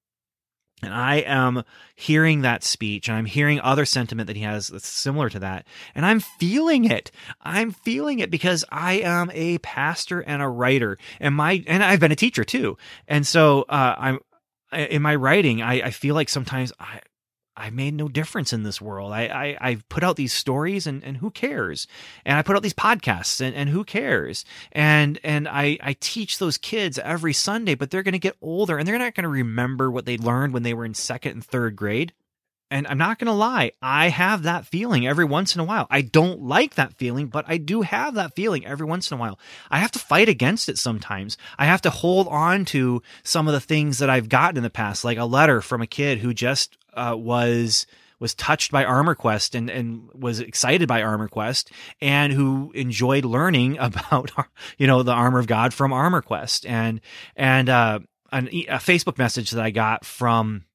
[0.83, 1.63] And I am
[1.95, 5.65] hearing that speech and I'm hearing other sentiment that he has that's similar to that.
[5.95, 7.11] And I'm feeling it.
[7.41, 11.99] I'm feeling it because I am a pastor and a writer and my, and I've
[11.99, 12.77] been a teacher too.
[13.07, 14.19] And so, uh, I'm,
[14.71, 16.99] in my writing, I, I feel like sometimes I,
[17.55, 19.11] I made no difference in this world.
[19.11, 21.87] I, I, I put out these stories and, and who cares?
[22.25, 24.43] And I put out these podcasts and, and who cares?
[24.71, 28.87] And and I, I teach those kids every Sunday, but they're gonna get older and
[28.87, 32.13] they're not gonna remember what they learned when they were in second and third grade.
[32.71, 35.85] And I'm not gonna lie, I have that feeling every once in a while.
[35.91, 39.19] I don't like that feeling, but I do have that feeling every once in a
[39.19, 39.37] while.
[39.69, 41.37] I have to fight against it sometimes.
[41.59, 44.71] I have to hold on to some of the things that I've gotten in the
[44.71, 47.85] past, like a letter from a kid who just uh, was
[48.19, 53.25] was touched by Armor Quest and, and was excited by Armor Quest and who enjoyed
[53.25, 54.31] learning about
[54.77, 57.01] you know the armor of God from Armor Quest and
[57.35, 57.99] and uh,
[58.31, 60.65] an, a Facebook message that I got from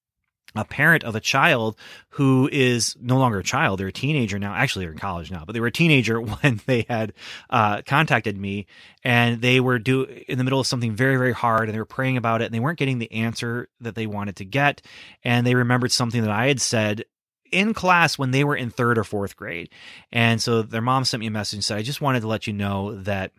[0.54, 1.76] a parent of a child
[2.10, 5.44] who is no longer a child they're a teenager now actually they're in college now
[5.44, 7.12] but they were a teenager when they had
[7.50, 8.66] uh, contacted me
[9.04, 11.84] and they were do in the middle of something very very hard and they were
[11.84, 14.82] praying about it and they weren't getting the answer that they wanted to get
[15.22, 17.04] and they remembered something that i had said
[17.52, 19.70] in class when they were in third or fourth grade.
[20.12, 22.46] And so their mom sent me a message and said i just wanted to let
[22.46, 23.32] you know that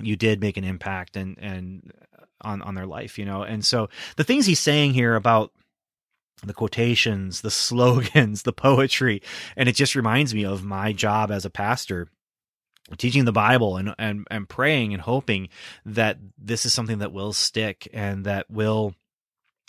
[0.00, 1.92] you did make an impact and and
[2.40, 3.42] on on their life you know?
[3.42, 5.52] And so the things he's saying here about
[6.44, 9.22] the quotations, the slogans, the poetry.
[9.56, 12.08] And it just reminds me of my job as a pastor
[12.98, 15.48] teaching the bible and, and and praying and hoping
[15.86, 18.94] that this is something that will stick and that will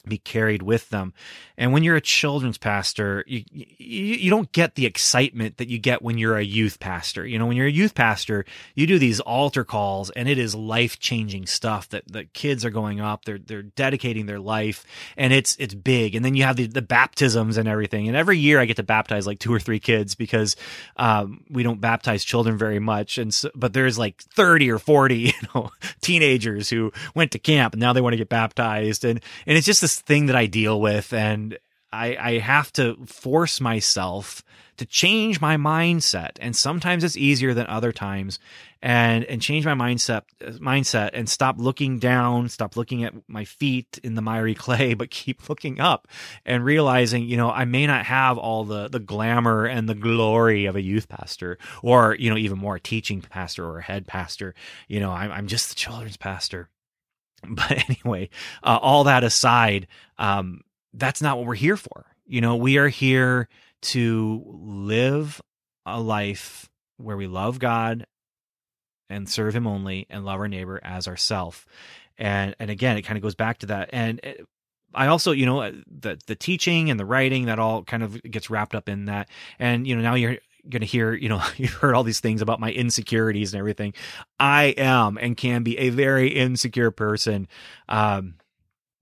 [0.07, 1.13] be carried with them.
[1.57, 5.77] And when you're a children's pastor, you, you, you don't get the excitement that you
[5.77, 7.25] get when you're a youth pastor.
[7.25, 8.43] You know, when you're a youth pastor,
[8.75, 12.99] you do these altar calls and it is life-changing stuff that the kids are going
[12.99, 14.85] up, they're they're dedicating their life
[15.15, 16.15] and it's it's big.
[16.15, 18.07] And then you have the, the baptisms and everything.
[18.07, 20.55] And every year I get to baptize like two or three kids because
[20.97, 25.15] um, we don't baptize children very much and so, but there's like 30 or 40,
[25.19, 25.69] you know,
[26.01, 29.65] teenagers who went to camp and now they want to get baptized and and it's
[29.65, 31.57] just this thing that I deal with, and
[31.91, 34.43] I, I have to force myself
[34.77, 36.31] to change my mindset.
[36.39, 38.39] And sometimes it's easier than other times.
[38.81, 40.23] And and change my mindset
[40.59, 45.09] mindset and stop looking down, stop looking at my feet in the miry clay, but
[45.09, 46.07] keep looking up
[46.45, 50.65] and realizing, you know, I may not have all the the glamour and the glory
[50.65, 54.05] of a youth pastor, or you know, even more a teaching pastor or a head
[54.05, 54.53] pastor.
[54.89, 56.67] You know, I'm I'm just the children's pastor
[57.55, 58.29] But anyway,
[58.63, 60.61] uh, all that aside, um,
[60.93, 62.05] that's not what we're here for.
[62.25, 63.49] You know, we are here
[63.83, 65.41] to live
[65.85, 68.05] a life where we love God
[69.09, 71.65] and serve Him only and love our neighbor as ourself.
[72.17, 73.89] and and again, it kind of goes back to that.
[73.91, 74.43] And uh,
[74.93, 78.49] I also, you know, the the teaching and the writing that all kind of gets
[78.49, 79.27] wrapped up in that.
[79.59, 80.37] And you know, now you're
[80.69, 83.93] going to hear, you know, you've heard all these things about my insecurities and everything.
[84.39, 87.47] I am and can be a very insecure person.
[87.89, 88.35] Um,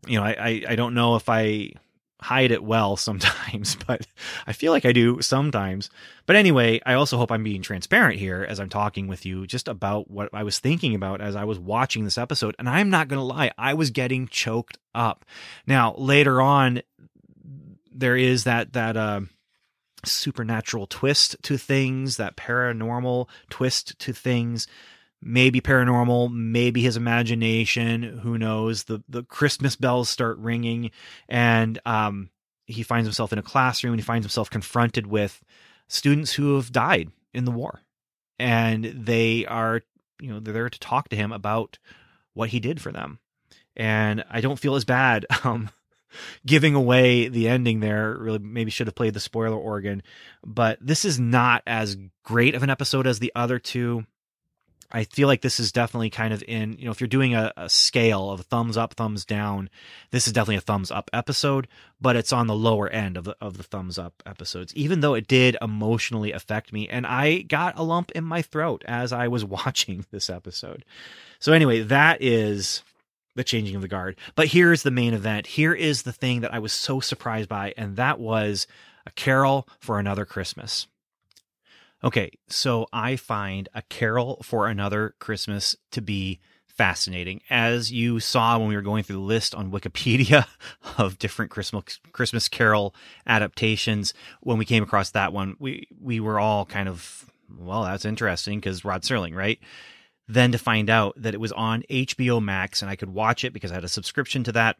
[0.07, 1.73] you know, I, I, I don't know if I
[2.21, 4.05] hide it well sometimes, but
[4.45, 5.89] I feel like I do sometimes.
[6.25, 9.67] But anyway, I also hope I'm being transparent here as I'm talking with you just
[9.67, 12.55] about what I was thinking about as I was watching this episode.
[12.59, 15.25] And I'm not going to lie, I was getting choked up.
[15.65, 16.81] Now, later on,
[17.93, 19.21] there is that, that, uh,
[20.05, 24.67] supernatural twist to things, that paranormal twist to things
[25.21, 28.19] maybe paranormal, maybe his imagination.
[28.23, 28.83] Who knows?
[28.83, 30.91] The the Christmas bells start ringing,
[31.29, 32.29] and um,
[32.65, 33.93] he finds himself in a classroom.
[33.93, 35.41] and He finds himself confronted with
[35.87, 37.81] students who have died in the war,
[38.39, 39.81] and they are
[40.19, 41.77] you know they're there to talk to him about
[42.33, 43.19] what he did for them.
[43.75, 45.25] And I don't feel as bad.
[45.43, 45.69] Um,
[46.45, 50.03] giving away the ending there really maybe should have played the spoiler organ
[50.45, 54.05] but this is not as great of an episode as the other two
[54.91, 57.53] I feel like this is definitely kind of in, you know, if you're doing a,
[57.55, 59.69] a, scale of thumbs up, thumbs down,
[60.11, 61.67] this is definitely a thumbs up episode,
[62.01, 65.13] but it's on the lower end of the, of the thumbs up episodes, even though
[65.13, 66.89] it did emotionally affect me.
[66.89, 70.83] And I got a lump in my throat as I was watching this episode.
[71.39, 72.83] So, anyway, that is
[73.35, 74.17] the changing of the guard.
[74.35, 75.47] But here's the main event.
[75.47, 78.67] Here is the thing that I was so surprised by, and that was
[79.05, 80.87] a carol for another Christmas.
[82.03, 87.41] Okay, so I find A Carol for Another Christmas to be fascinating.
[87.47, 90.47] As you saw when we were going through the list on Wikipedia
[90.97, 92.95] of different Christmas Christmas Carol
[93.27, 98.05] adaptations, when we came across that one, we we were all kind of well, that's
[98.05, 99.59] interesting because Rod Serling, right?
[100.31, 103.51] Then to find out that it was on HBO Max and I could watch it
[103.51, 104.77] because I had a subscription to that,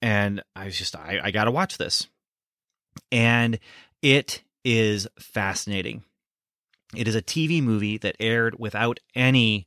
[0.00, 2.06] and I was just I, I got to watch this,
[3.10, 3.58] and
[4.00, 6.02] it is fascinating.
[6.96, 9.66] It is a TV movie that aired without any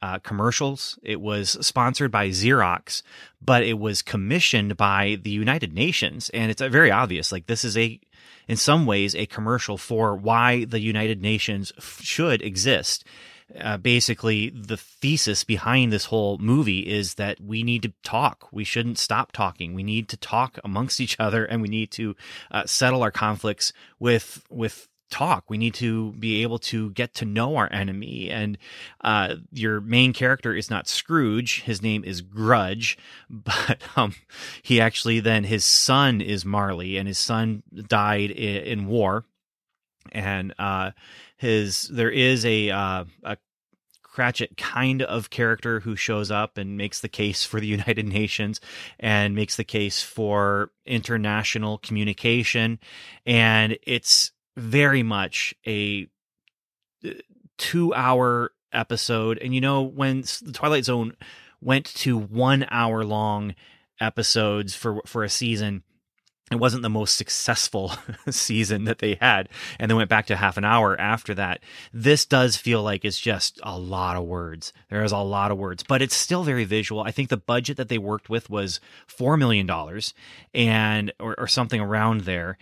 [0.00, 0.98] uh, commercials.
[1.02, 3.02] It was sponsored by Xerox,
[3.40, 6.30] but it was commissioned by the United Nations.
[6.30, 7.32] And it's very obvious.
[7.32, 8.00] Like, this is a,
[8.48, 13.04] in some ways, a commercial for why the United Nations f- should exist
[13.58, 18.48] uh, basically the thesis behind this whole movie is that we need to talk.
[18.52, 19.74] We shouldn't stop talking.
[19.74, 22.16] We need to talk amongst each other, and we need to
[22.50, 25.48] uh, settle our conflicts with with talk.
[25.48, 28.30] We need to be able to get to know our enemy.
[28.30, 28.58] And
[29.02, 31.62] uh, your main character is not Scrooge.
[31.62, 32.98] His name is Grudge,
[33.30, 34.14] but um,
[34.62, 39.24] he actually then his son is Marley, and his son died in, in war.
[40.12, 40.92] And uh,
[41.36, 43.36] his there is a uh, a
[44.02, 48.62] Cratchit kind of character who shows up and makes the case for the United Nations
[48.98, 52.78] and makes the case for international communication.
[53.26, 56.08] And it's very much a
[57.04, 57.10] uh,
[57.58, 59.36] two hour episode.
[59.38, 61.14] And you know, when the Twilight Zone
[61.60, 63.54] went to one hour long
[64.00, 65.82] episodes for for a season,
[66.50, 67.92] it wasn't the most successful
[68.30, 69.48] season that they had
[69.80, 71.60] and they went back to half an hour after that.
[71.92, 74.72] This does feel like it's just a lot of words.
[74.88, 77.02] There is a lot of words but it's still very visual.
[77.02, 80.14] I think the budget that they worked with was four million dollars
[80.54, 82.58] and or, or something around there.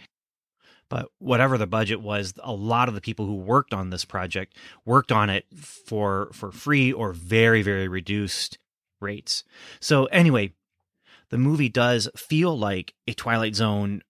[0.89, 4.57] But whatever the budget was a lot of the people who worked on this project
[4.87, 8.57] worked on it for for free or very very reduced
[9.01, 9.45] rates.
[9.79, 10.55] So anyway
[11.31, 14.03] the movie does feel like a Twilight Zone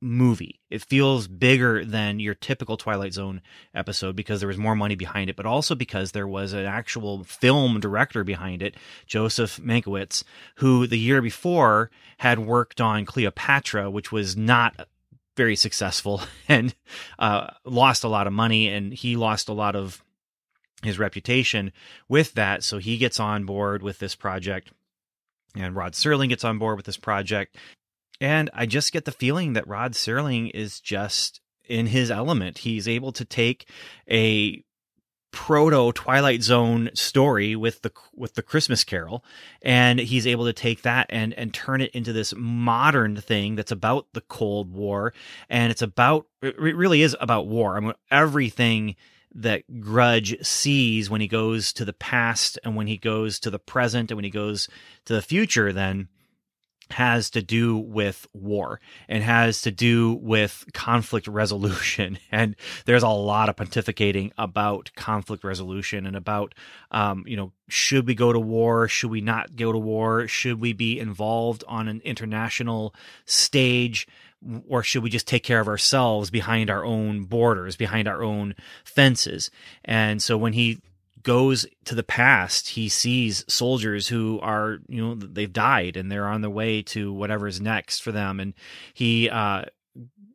[0.00, 0.60] movie.
[0.70, 3.42] It feels bigger than your typical Twilight Zone
[3.74, 7.24] episode because there was more money behind it, but also because there was an actual
[7.24, 10.22] film director behind it, Joseph Mankiewicz,
[10.56, 14.88] who the year before had worked on Cleopatra, which was not
[15.36, 16.74] very successful and
[17.18, 20.02] uh, lost a lot of money, and he lost a lot of
[20.82, 21.72] his reputation
[22.08, 22.62] with that.
[22.62, 24.72] So he gets on board with this project
[25.54, 27.56] and Rod Serling gets on board with this project.
[28.20, 32.58] And I just get the feeling that Rod Serling is just in his element.
[32.58, 33.68] He's able to take
[34.10, 34.64] a
[35.30, 39.24] proto Twilight Zone story with the with the Christmas Carol,
[39.62, 43.72] and he's able to take that and and turn it into this modern thing that's
[43.72, 45.12] about the Cold War,
[45.48, 47.76] and it's about it really is about war.
[47.76, 48.96] I mean, everything
[49.34, 53.58] that Grudge sees when he goes to the past and when he goes to the
[53.58, 54.68] present and when he goes
[55.04, 56.08] to the future, then
[56.90, 62.18] has to do with war and has to do with conflict resolution.
[62.30, 66.54] And there's a lot of pontificating about conflict resolution and about,
[66.90, 68.86] um, you know, should we go to war?
[68.86, 70.28] Should we not go to war?
[70.28, 74.06] Should we be involved on an international stage?
[74.68, 78.54] Or should we just take care of ourselves behind our own borders, behind our own
[78.84, 79.50] fences?
[79.84, 80.80] And so when he
[81.22, 86.28] goes to the past, he sees soldiers who are, you know, they've died and they're
[86.28, 88.38] on their way to whatever's next for them.
[88.40, 88.54] And
[88.94, 89.64] he uh,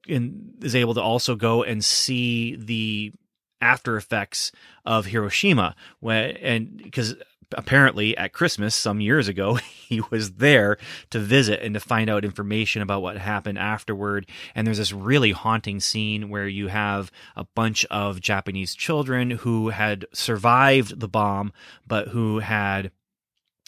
[0.08, 3.14] in, is able to also go and see the
[3.62, 4.52] after effects
[4.86, 7.16] of Hiroshima when and because
[7.58, 9.56] apparently at Christmas some years ago,
[9.88, 10.78] he was there
[11.12, 14.28] to visit and to find out information about what happened afterward.
[14.56, 19.70] And there's this really haunting scene where you have a bunch of Japanese children who
[19.70, 21.54] had survived the bomb,
[21.88, 22.92] but who had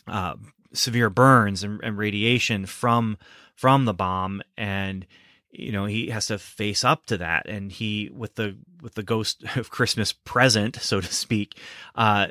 [0.07, 0.35] uh,
[0.73, 3.17] severe burns and, and radiation from
[3.55, 5.05] from the bomb and
[5.49, 9.03] you know he has to face up to that and he with the with the
[9.03, 11.57] ghost of christmas present so to speak
[11.95, 12.27] uh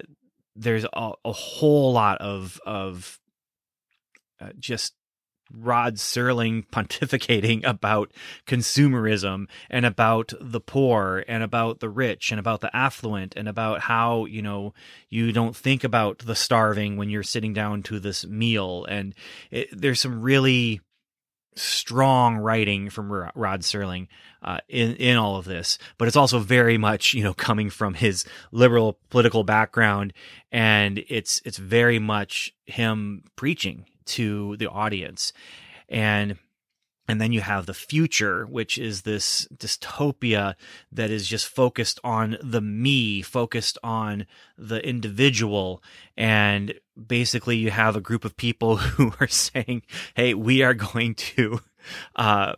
[0.56, 3.18] there's a, a whole lot of of
[4.40, 4.94] uh, just
[5.52, 8.12] Rod Serling pontificating about
[8.46, 13.80] consumerism and about the poor and about the rich and about the affluent and about
[13.80, 14.74] how, you know,
[15.08, 18.84] you don't think about the starving when you're sitting down to this meal.
[18.86, 19.14] And
[19.50, 20.80] it, there's some really
[21.56, 24.08] strong writing from Rod Serling
[24.42, 27.94] uh, in in all of this, but it's also very much you know coming from
[27.94, 30.12] his liberal political background,
[30.52, 35.32] and it's it's very much him preaching to the audience,
[35.88, 36.38] and
[37.06, 40.54] and then you have the future, which is this dystopia
[40.90, 44.26] that is just focused on the me, focused on
[44.56, 45.82] the individual.
[46.16, 46.74] And
[47.06, 49.82] basically, you have a group of people who are saying,
[50.14, 51.60] hey, we are going to
[52.16, 52.54] uh,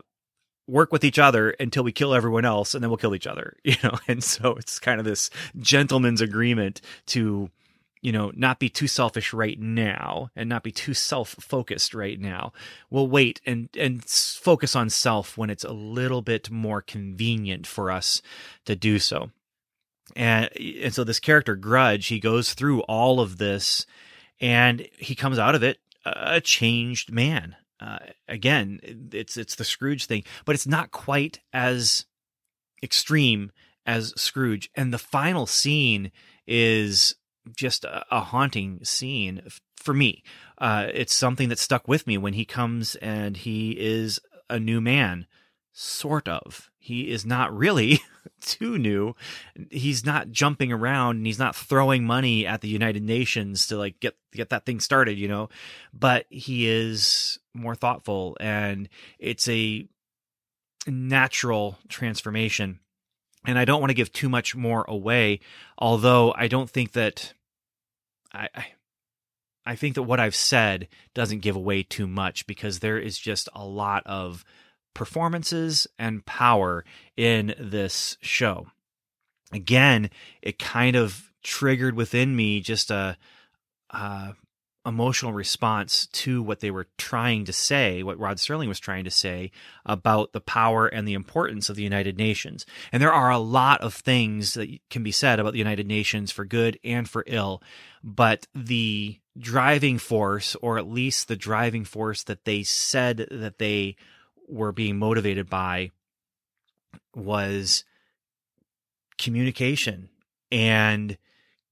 [0.68, 3.56] work with each other until we kill everyone else, and then we'll kill each other.
[3.64, 5.28] You know, and so it's kind of this
[5.58, 7.50] gentleman's agreement to
[8.02, 12.52] you know, not be too selfish right now and not be too self-focused right now.
[12.90, 17.90] We'll wait and and focus on self when it's a little bit more convenient for
[17.90, 18.22] us
[18.64, 19.30] to do so.
[20.14, 23.86] And and so this character Grudge, he goes through all of this
[24.40, 27.56] and he comes out of it a changed man.
[27.80, 28.80] Uh, again,
[29.12, 32.06] it's it's the Scrooge thing, but it's not quite as
[32.82, 33.50] extreme
[33.84, 34.70] as Scrooge.
[34.74, 36.12] And the final scene
[36.46, 37.16] is
[37.54, 39.42] just a, a haunting scene
[39.76, 40.22] for me.
[40.58, 44.18] Uh, it's something that stuck with me when he comes and he is
[44.48, 45.26] a new man,
[45.72, 46.70] sort of.
[46.78, 48.00] He is not really
[48.40, 49.14] too new.
[49.70, 54.00] He's not jumping around and he's not throwing money at the United Nations to like
[54.00, 55.48] get get that thing started, you know.
[55.92, 58.88] But he is more thoughtful and
[59.18, 59.86] it's a
[60.86, 62.80] natural transformation
[63.46, 65.40] and I don't want to give too much more away,
[65.78, 67.32] although I don't think that
[68.32, 68.48] I,
[69.64, 73.48] I think that what I've said doesn't give away too much because there is just
[73.54, 74.44] a lot of
[74.94, 76.84] performances and power
[77.16, 78.68] in this show.
[79.52, 80.10] Again,
[80.42, 83.16] it kind of triggered within me just a,
[83.90, 84.34] a
[84.86, 89.10] emotional response to what they were trying to say, what Rod Serling was trying to
[89.10, 89.50] say
[89.84, 92.64] about the power and the importance of the United Nations.
[92.92, 96.30] And there are a lot of things that can be said about the United Nations
[96.30, 97.62] for good and for ill,
[98.04, 103.96] but the driving force, or at least the driving force that they said that they
[104.48, 105.90] were being motivated by,
[107.14, 107.84] was
[109.18, 110.08] communication
[110.52, 111.18] and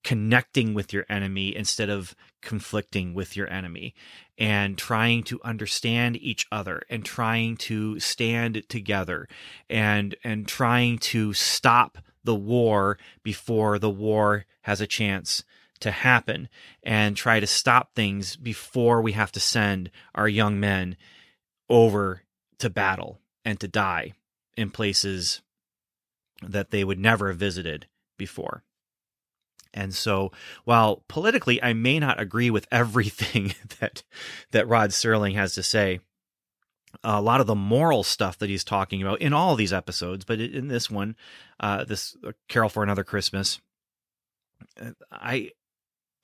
[0.04, 3.94] connecting with your enemy instead of conflicting with your enemy
[4.38, 9.26] and trying to understand each other and trying to stand together
[9.68, 15.42] and and trying to stop the war before the war has a chance
[15.80, 16.48] to happen
[16.82, 20.96] and try to stop things before we have to send our young men
[21.68, 22.22] over
[22.58, 24.12] to battle and to die
[24.56, 25.42] in places
[26.42, 27.86] that they would never have visited
[28.16, 28.62] before.
[29.74, 30.32] And so,
[30.64, 34.02] while politically I may not agree with everything that
[34.52, 36.00] that Rod Serling has to say,
[37.02, 40.40] a lot of the moral stuff that he's talking about in all these episodes, but
[40.40, 41.16] in this one,
[41.60, 43.60] uh, this uh, Carol for Another Christmas,
[44.80, 45.50] uh, I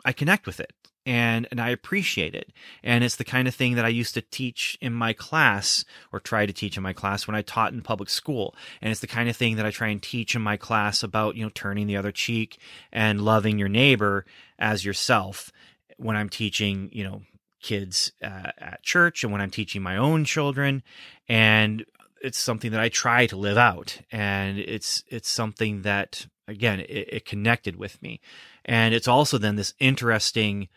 [0.05, 0.73] I connect with it
[1.11, 2.53] and and I appreciate it.
[2.85, 6.21] And it's the kind of thing that I used to teach in my class or
[6.21, 8.55] try to teach in my class when I taught in public school.
[8.81, 11.35] And it's the kind of thing that I try and teach in my class about,
[11.35, 12.61] you know, turning the other cheek
[12.93, 14.25] and loving your neighbor
[14.57, 15.51] as yourself
[15.97, 17.23] when I'm teaching, you know,
[17.61, 20.85] kids uh, at church and when I'm teaching my own children.
[21.29, 21.85] And
[22.23, 23.99] it's something that I try to live out.
[24.13, 28.21] And it's, it's something that, again, it, it connected with me.
[28.65, 30.69] And it's also then this interesting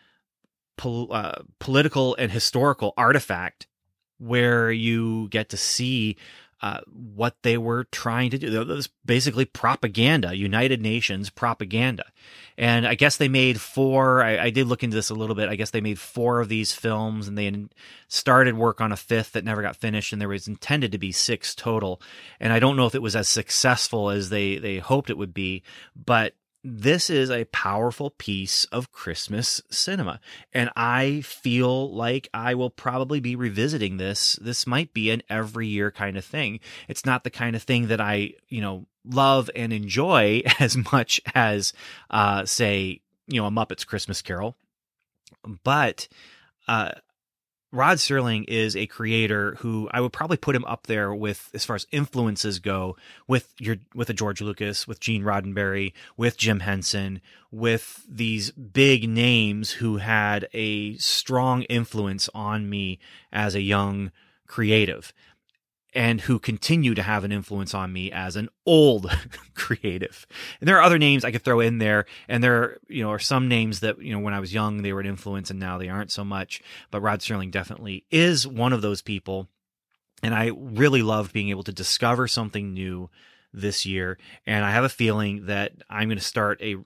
[0.76, 3.66] pol- uh, political and historical artifact
[4.18, 6.16] where you get to see
[6.64, 8.64] uh, what they were trying to do.
[8.64, 12.06] Was basically propaganda, United Nations propaganda.
[12.56, 14.22] And I guess they made four.
[14.22, 15.50] I, I, did look into this a little bit.
[15.50, 17.66] I guess they made four of these films and they
[18.08, 20.12] started work on a fifth that never got finished.
[20.12, 22.00] And there was intended to be six total.
[22.40, 25.34] And I don't know if it was as successful as they, they hoped it would
[25.34, 25.64] be,
[25.94, 26.34] but
[26.66, 30.18] this is a powerful piece of Christmas cinema.
[30.54, 34.38] And I feel like I will probably be revisiting this.
[34.40, 36.60] This might be an every year kind of thing.
[36.88, 41.20] It's not the kind of thing that I, you know, love and enjoy as much
[41.34, 41.74] as,
[42.08, 44.56] uh, say, you know, a Muppets Christmas Carol.
[45.62, 46.08] But,
[46.66, 46.92] uh,
[47.74, 51.64] Rod Serling is a creator who I would probably put him up there with as
[51.64, 52.96] far as influences go
[53.26, 57.20] with your with a George Lucas, with Gene Roddenberry, with Jim Henson,
[57.50, 63.00] with these big names who had a strong influence on me
[63.32, 64.12] as a young
[64.46, 65.12] creative
[65.94, 69.10] and who continue to have an influence on me as an old
[69.54, 70.26] creative.
[70.60, 73.18] And there are other names I could throw in there, and there, you know, are
[73.18, 75.78] some names that you know when I was young they were an influence, and now
[75.78, 76.62] they aren't so much.
[76.90, 79.48] But Rod Serling definitely is one of those people,
[80.22, 83.10] and I really love being able to discover something new
[83.52, 84.18] this year.
[84.46, 86.76] And I have a feeling that I'm going to start a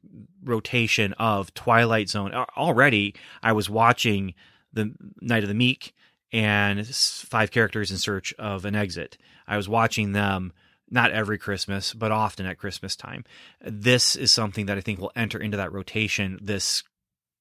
[0.44, 2.32] rotation of Twilight Zone.
[2.34, 4.34] Already, I was watching
[4.72, 5.94] the Night of the Meek
[6.33, 9.16] and five characters in search of an exit.
[9.47, 10.53] I was watching them
[10.91, 13.24] not every Christmas, but often at Christmas time.
[13.61, 16.39] This is something that I think will enter into that rotation.
[16.41, 16.83] This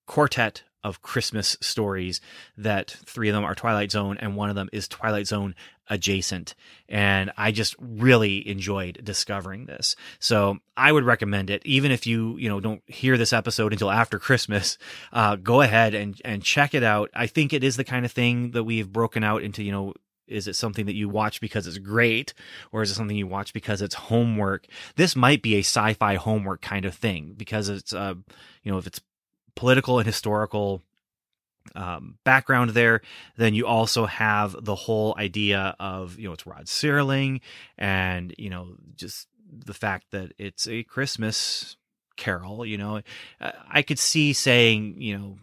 [0.06, 2.22] quartet of Christmas stories
[2.58, 5.56] that three of them are Twilight Zone and one of them is Twilight Zone
[5.90, 6.56] adjacent.
[6.90, 9.96] And I just really enjoyed discovering this.
[10.20, 11.62] So I would recommend it.
[11.66, 14.78] Even if you, you know, don't hear this episode until after Christmas,
[15.14, 17.10] uh, go ahead and, and check it out.
[17.14, 19.94] I think it is the kind of thing that we've broken out into, you know,
[20.28, 22.34] is it something that you watch because it's great
[22.72, 24.68] or is it something you watch because it's homework
[24.98, 28.14] this might be a sci-fi homework kind of thing because it's uh
[28.62, 29.00] you know if it's
[29.58, 30.82] political and historical
[31.76, 33.02] um, background there,
[33.36, 37.42] then you also have the whole idea of you know it's Rod Serling,
[37.78, 41.76] and you know just the fact that it's a Christmas
[42.16, 42.66] carol.
[42.66, 43.02] You know,
[43.42, 45.38] I could see saying you know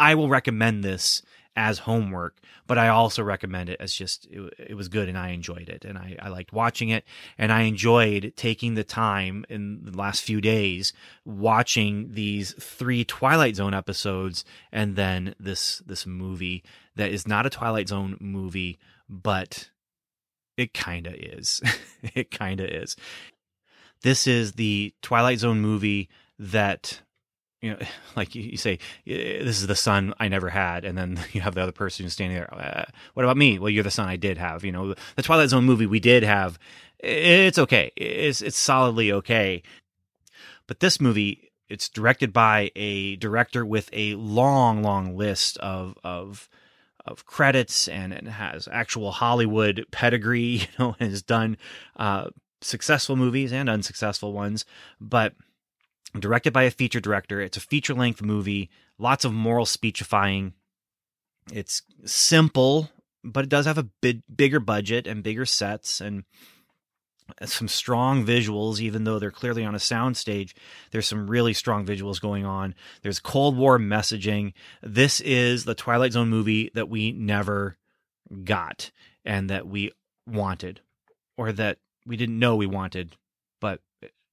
[0.00, 1.22] I will recommend this
[1.58, 2.38] as homework,
[2.68, 5.84] but I also recommend it as just it, it, was good and I enjoyed it
[5.84, 7.04] and I, I liked watching it
[7.36, 10.92] and I enjoyed taking the time in the last few days
[11.24, 16.62] watching these three Twilight Zone episodes and then this this movie
[16.94, 18.78] that is not a Twilight Zone movie,
[19.08, 19.70] but
[20.56, 21.60] it kinda is.
[22.14, 22.94] it kinda is.
[24.02, 27.02] This is the Twilight Zone movie that
[27.60, 27.78] you know,
[28.16, 31.62] like you, say, this is the son I never had, and then you have the
[31.62, 32.52] other person who's standing there.
[32.52, 32.84] Uh,
[33.14, 33.58] what about me?
[33.58, 34.64] Well, you're the son I did have.
[34.64, 36.58] You know, the Twilight Zone movie we did have.
[36.98, 37.92] It's okay.
[37.96, 39.62] It's it's solidly okay.
[40.66, 46.48] But this movie, it's directed by a director with a long, long list of of
[47.04, 50.68] of credits, and it has actual Hollywood pedigree.
[50.78, 51.56] You know, has done
[51.96, 52.30] uh,
[52.60, 54.64] successful movies and unsuccessful ones,
[55.00, 55.34] but
[56.18, 57.40] directed by a feature director.
[57.40, 60.54] It's a feature length movie, lots of moral speechifying.
[61.52, 62.90] It's simple,
[63.24, 66.24] but it does have a big, bigger budget and bigger sets and
[67.44, 70.54] some strong visuals, even though they're clearly on a soundstage.
[70.90, 72.74] There's some really strong visuals going on.
[73.02, 74.54] There's Cold War messaging.
[74.82, 77.76] This is the Twilight Zone movie that we never
[78.44, 78.90] got
[79.24, 79.92] and that we
[80.26, 80.80] wanted,
[81.36, 83.14] or that we didn't know we wanted,
[83.60, 83.80] but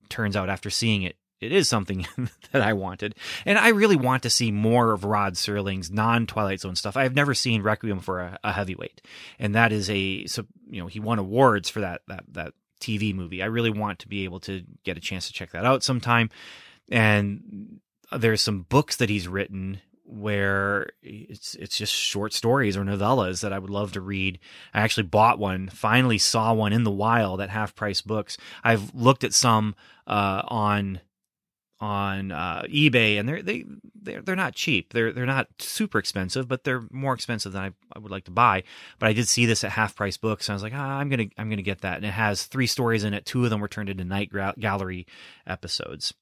[0.09, 2.07] turns out after seeing it, it is something
[2.51, 3.15] that I wanted.
[3.45, 6.97] And I really want to see more of Rod Serling's non Twilight Zone stuff.
[6.97, 9.01] I have never seen Requiem for a, a, heavyweight.
[9.39, 13.13] And that is a so you know, he won awards for that that that TV
[13.13, 13.41] movie.
[13.43, 16.29] I really want to be able to get a chance to check that out sometime.
[16.89, 17.79] And
[18.11, 23.51] there's some books that he's written where it's it's just short stories or novellas that
[23.51, 24.39] I would love to read.
[24.73, 28.37] I actually bought one, finally saw one in the wild at half price books.
[28.63, 29.75] I've looked at some
[30.05, 31.01] uh, on
[31.79, 33.65] on uh, eBay, and they're they
[34.01, 34.93] they're, they're not cheap.
[34.93, 38.31] They're they're not super expensive, but they're more expensive than I, I would like to
[38.31, 38.63] buy.
[38.99, 41.09] But I did see this at half price books, and I was like, ah, I'm
[41.09, 41.97] gonna I'm gonna get that.
[41.97, 43.25] And it has three stories in it.
[43.25, 45.05] Two of them were turned into night gallery
[45.45, 46.13] episodes.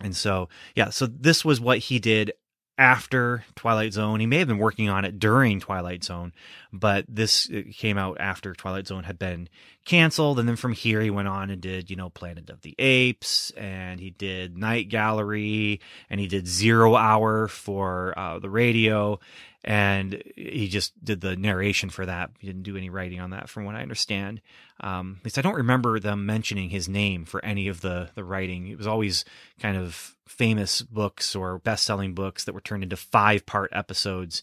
[0.00, 2.32] And so yeah, so this was what he did
[2.78, 4.20] after Twilight Zone.
[4.20, 6.32] He may have been working on it during Twilight Zone,
[6.72, 9.48] but this came out after Twilight Zone had been
[9.88, 10.38] canceled.
[10.38, 13.50] And then from here, he went on and did, you know, Planet of the Apes,
[13.52, 19.18] and he did Night Gallery, and he did Zero Hour for uh, the radio.
[19.64, 22.30] And he just did the narration for that.
[22.38, 24.40] He didn't do any writing on that, from what I understand.
[24.80, 28.22] Um, at least I don't remember them mentioning his name for any of the the
[28.22, 28.68] writing.
[28.68, 29.24] It was always
[29.60, 34.42] kind of famous books or best selling books that were turned into five part episodes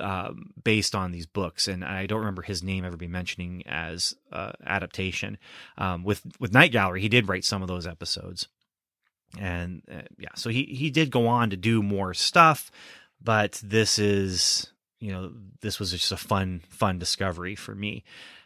[0.00, 4.14] um, based on these books, and I don't remember his name ever being mentioning as
[4.32, 5.38] uh, adaptation.
[5.78, 8.48] Um, with with Night Gallery, he did write some of those episodes,
[9.38, 12.70] and uh, yeah, so he he did go on to do more stuff,
[13.20, 18.04] but this is you know this was just a fun fun discovery for me.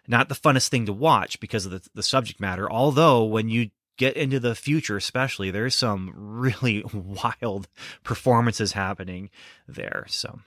[0.08, 3.70] Not the funnest thing to watch because of the the subject matter, although when you
[3.96, 7.68] get into the future especially there's some really wild
[8.02, 9.28] performances happening
[9.68, 10.40] there so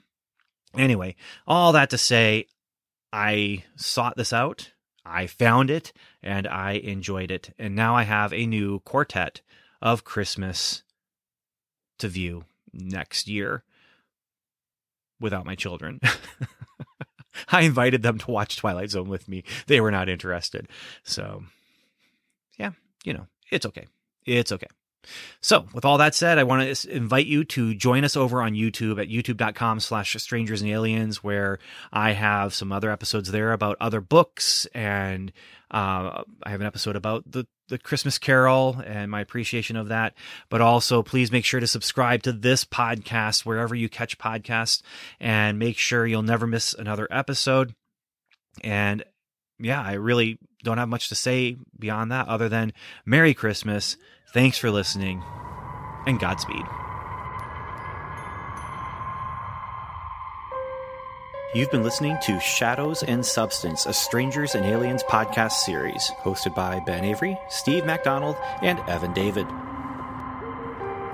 [0.76, 1.16] Anyway,
[1.46, 2.46] all that to say,
[3.12, 4.72] I sought this out,
[5.04, 7.54] I found it, and I enjoyed it.
[7.58, 9.40] And now I have a new quartet
[9.80, 10.82] of Christmas
[11.98, 13.62] to view next year
[15.20, 16.00] without my children.
[17.48, 19.44] I invited them to watch Twilight Zone with me.
[19.66, 20.68] They were not interested.
[21.02, 21.44] So,
[22.58, 22.70] yeah,
[23.04, 23.86] you know, it's okay.
[24.24, 24.68] It's okay.
[25.40, 28.52] So, with all that said, I want to invite you to join us over on
[28.54, 31.58] YouTube at youtube.com slash strangers and aliens, where
[31.92, 34.66] I have some other episodes there about other books.
[34.74, 35.32] And
[35.70, 40.14] uh, I have an episode about the, the Christmas Carol and my appreciation of that.
[40.48, 44.82] But also, please make sure to subscribe to this podcast wherever you catch podcasts
[45.20, 47.74] and make sure you'll never miss another episode.
[48.62, 49.04] And
[49.58, 52.72] yeah, I really don't have much to say beyond that other than
[53.04, 53.96] Merry Christmas
[54.34, 55.22] Thanks for listening,
[56.08, 56.64] and Godspeed.
[61.54, 66.80] You've been listening to Shadows and Substance, a Strangers and Aliens podcast series, hosted by
[66.80, 69.46] Ben Avery, Steve MacDonald, and Evan David.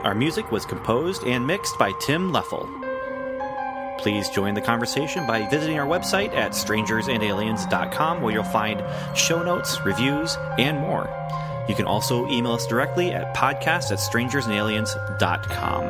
[0.03, 2.67] Our music was composed and mixed by Tim Leffel.
[3.99, 8.83] Please join the conversation by visiting our website at strangersandaliens.com, where you'll find
[9.15, 11.07] show notes, reviews, and more.
[11.71, 15.85] You can also email us directly at podcast at strangersandaliens.com.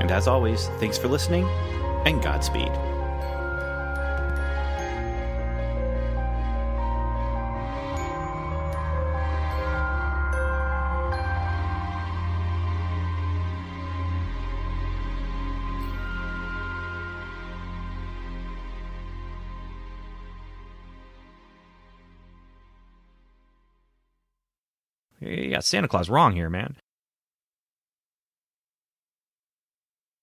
[0.00, 1.44] And as always, thanks for listening
[2.06, 2.70] and Godspeed.
[25.62, 26.76] Santa Claus wrong here, man.